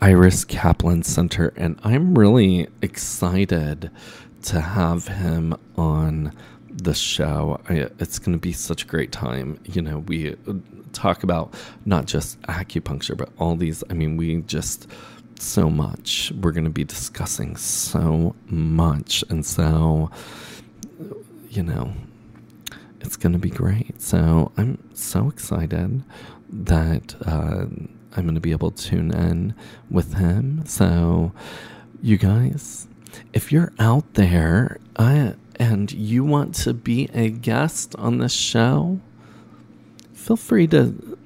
Iris 0.00 0.44
Kaplan 0.44 1.02
Center, 1.02 1.52
and 1.56 1.78
I'm 1.82 2.18
really 2.18 2.68
excited 2.82 3.90
to 4.42 4.60
have 4.60 5.08
him 5.08 5.56
on 5.76 6.32
the 6.68 6.94
show. 6.94 7.60
I, 7.68 7.88
it's 7.98 8.18
going 8.18 8.32
to 8.32 8.40
be 8.40 8.52
such 8.52 8.84
a 8.84 8.86
great 8.86 9.12
time. 9.12 9.58
You 9.64 9.82
know, 9.82 9.98
we 10.00 10.36
talk 10.92 11.22
about 11.22 11.54
not 11.84 12.06
just 12.06 12.40
acupuncture, 12.42 13.16
but 13.16 13.30
all 13.38 13.56
these. 13.56 13.82
I 13.90 13.94
mean, 13.94 14.16
we 14.16 14.42
just 14.42 14.88
so 15.38 15.70
much. 15.70 16.32
We're 16.40 16.52
going 16.52 16.64
to 16.64 16.70
be 16.70 16.84
discussing 16.84 17.56
so 17.56 18.34
much. 18.46 19.24
And 19.28 19.44
so, 19.44 20.10
you 21.50 21.62
know, 21.62 21.92
it's 23.00 23.16
going 23.16 23.32
to 23.32 23.38
be 23.38 23.50
great. 23.50 24.00
So 24.00 24.52
I'm 24.56 24.78
so 24.94 25.28
excited 25.28 26.02
that 26.50 27.14
uh, 27.26 27.66
I'm 28.16 28.24
going 28.24 28.34
to 28.34 28.40
be 28.40 28.52
able 28.52 28.70
to 28.70 28.82
tune 28.90 29.12
in 29.12 29.54
with 29.90 30.14
him. 30.14 30.64
So, 30.66 31.32
you 32.02 32.16
guys, 32.16 32.86
if 33.32 33.50
you're 33.52 33.72
out 33.78 34.14
there, 34.14 34.78
I 34.96 35.34
and 35.56 35.92
you 35.92 36.24
want 36.24 36.54
to 36.54 36.74
be 36.74 37.08
a 37.14 37.30
guest 37.30 37.94
on 37.96 38.18
the 38.18 38.28
show, 38.28 39.00
feel 40.12 40.36
free 40.36 40.66
to 40.68 41.16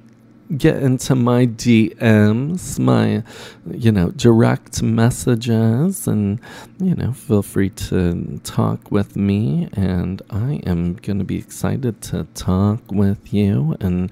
get 0.57 0.83
into 0.83 1.15
my 1.15 1.47
DMs, 1.47 2.79
my, 2.79 3.23
you 3.71 3.93
know, 3.93 4.11
direct 4.11 4.83
messages, 4.83 6.07
and, 6.07 6.41
you 6.81 6.95
know, 6.95 7.13
feel 7.13 7.43
free 7.43 7.71
to 7.71 8.41
talk 8.45 8.91
with 8.91 9.15
me. 9.17 9.69
And 9.75 10.23
I 10.31 10.61
am 10.65 10.95
going 10.95 11.19
to 11.19 11.25
be 11.25 11.37
excited 11.37 12.01
to 12.03 12.27
talk 12.35 12.81
with 12.91 13.33
you 13.33 13.77
and 13.81 14.11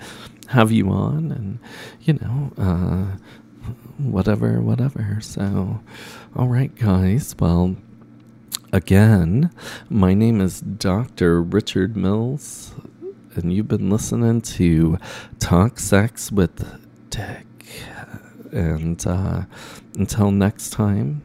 have 0.49 0.72
you 0.72 0.90
on, 0.90 1.32
and, 1.32 1.59
you 2.03 2.14
know, 2.14 2.53
uh, 2.59 3.16
whatever, 3.99 4.61
whatever. 4.61 5.18
So, 5.20 5.80
all 6.34 6.49
right, 6.49 6.74
guys. 6.74 7.34
Well, 7.38 7.76
again. 8.72 9.51
My 9.88 10.14
name 10.14 10.40
is 10.40 10.61
Dr. 10.61 11.42
Richard 11.42 11.97
Mills, 11.97 12.74
and 13.34 13.53
you've 13.53 13.68
been 13.68 13.90
listening 13.90 14.42
to 14.42 14.99
Talk 15.38 15.78
Sex 15.78 16.30
with 16.30 16.62
Dick. 17.11 17.47
And 18.53 19.05
uh, 19.07 19.42
until 19.97 20.30
next 20.30 20.70
time, 20.70 21.22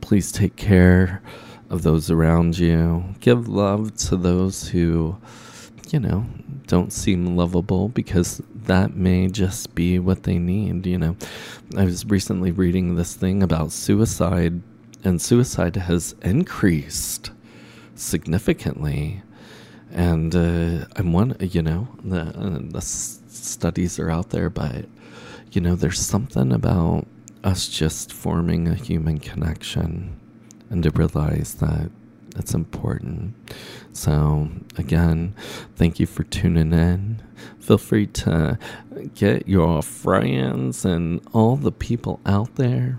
please 0.00 0.32
take 0.32 0.56
care 0.56 1.22
of 1.70 1.82
those 1.82 2.10
around 2.10 2.58
you. 2.58 3.04
Give 3.20 3.48
love 3.48 3.94
to 4.08 4.16
those 4.16 4.68
who, 4.68 5.16
you 5.92 6.00
know, 6.00 6.26
don't 6.66 6.92
seem 6.92 7.36
lovable 7.36 7.88
because 7.88 8.40
that 8.54 8.96
may 8.96 9.28
just 9.28 9.74
be 9.74 9.98
what 9.98 10.22
they 10.22 10.38
need. 10.38 10.86
You 10.86 10.98
know, 10.98 11.16
I 11.76 11.84
was 11.84 12.06
recently 12.06 12.50
reading 12.50 12.94
this 12.94 13.14
thing 13.14 13.42
about 13.42 13.72
suicide 13.72 14.62
and 15.04 15.20
suicide 15.20 15.76
has 15.76 16.14
increased 16.22 17.30
significantly. 17.94 19.22
And 19.92 20.34
uh, 20.34 20.86
I'm 20.96 21.12
one, 21.12 21.36
you 21.40 21.62
know, 21.62 21.88
the, 22.02 22.20
uh, 22.22 22.58
the 22.62 22.78
s- 22.78 23.20
studies 23.28 23.98
are 23.98 24.10
out 24.10 24.30
there, 24.30 24.50
but, 24.50 24.86
you 25.52 25.60
know, 25.60 25.76
there's 25.76 26.00
something 26.00 26.52
about 26.52 27.06
us 27.44 27.68
just 27.68 28.12
forming 28.12 28.66
a 28.66 28.74
human 28.74 29.18
connection 29.18 30.18
and 30.70 30.82
to 30.82 30.90
realize 30.90 31.54
that 31.56 31.90
it's 32.36 32.54
important. 32.54 33.34
So, 33.92 34.48
again, 34.76 35.34
thank 35.76 36.00
you 36.00 36.06
for 36.06 36.24
tuning 36.24 36.72
in. 36.72 37.22
Feel 37.60 37.78
free 37.78 38.06
to 38.08 38.58
get 39.14 39.48
your 39.48 39.82
friends 39.82 40.84
and 40.84 41.20
all 41.32 41.56
the 41.56 41.72
people 41.72 42.20
out 42.26 42.56
there 42.56 42.98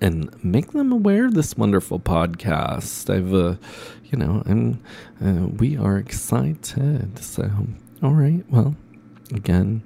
and 0.00 0.32
make 0.44 0.72
them 0.72 0.90
aware 0.90 1.26
of 1.26 1.34
this 1.34 1.56
wonderful 1.56 2.00
podcast. 2.00 3.08
I've, 3.08 3.32
uh, 3.32 3.56
you 4.04 4.18
know, 4.18 4.42
and 4.46 4.82
uh, 5.24 5.46
we 5.46 5.76
are 5.76 5.96
excited. 5.96 7.18
So, 7.22 7.48
all 8.02 8.12
right. 8.12 8.44
Well, 8.50 8.74
again, 9.32 9.82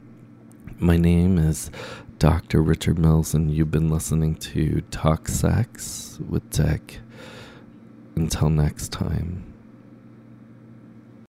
my 0.79 0.97
name 0.97 1.39
is 1.39 1.71
Dr. 2.19 2.63
Richard 2.63 2.99
Mills, 2.99 3.35
and 3.35 3.51
you've 3.53 3.71
been 3.71 3.91
listening 3.91 4.37
to 4.37 4.81
Talk 4.91 5.29
Sex 5.29 6.19
with 6.27 6.49
Dick. 6.49 7.01
Until 8.17 8.49
next 8.49 8.93
time. 8.93 9.46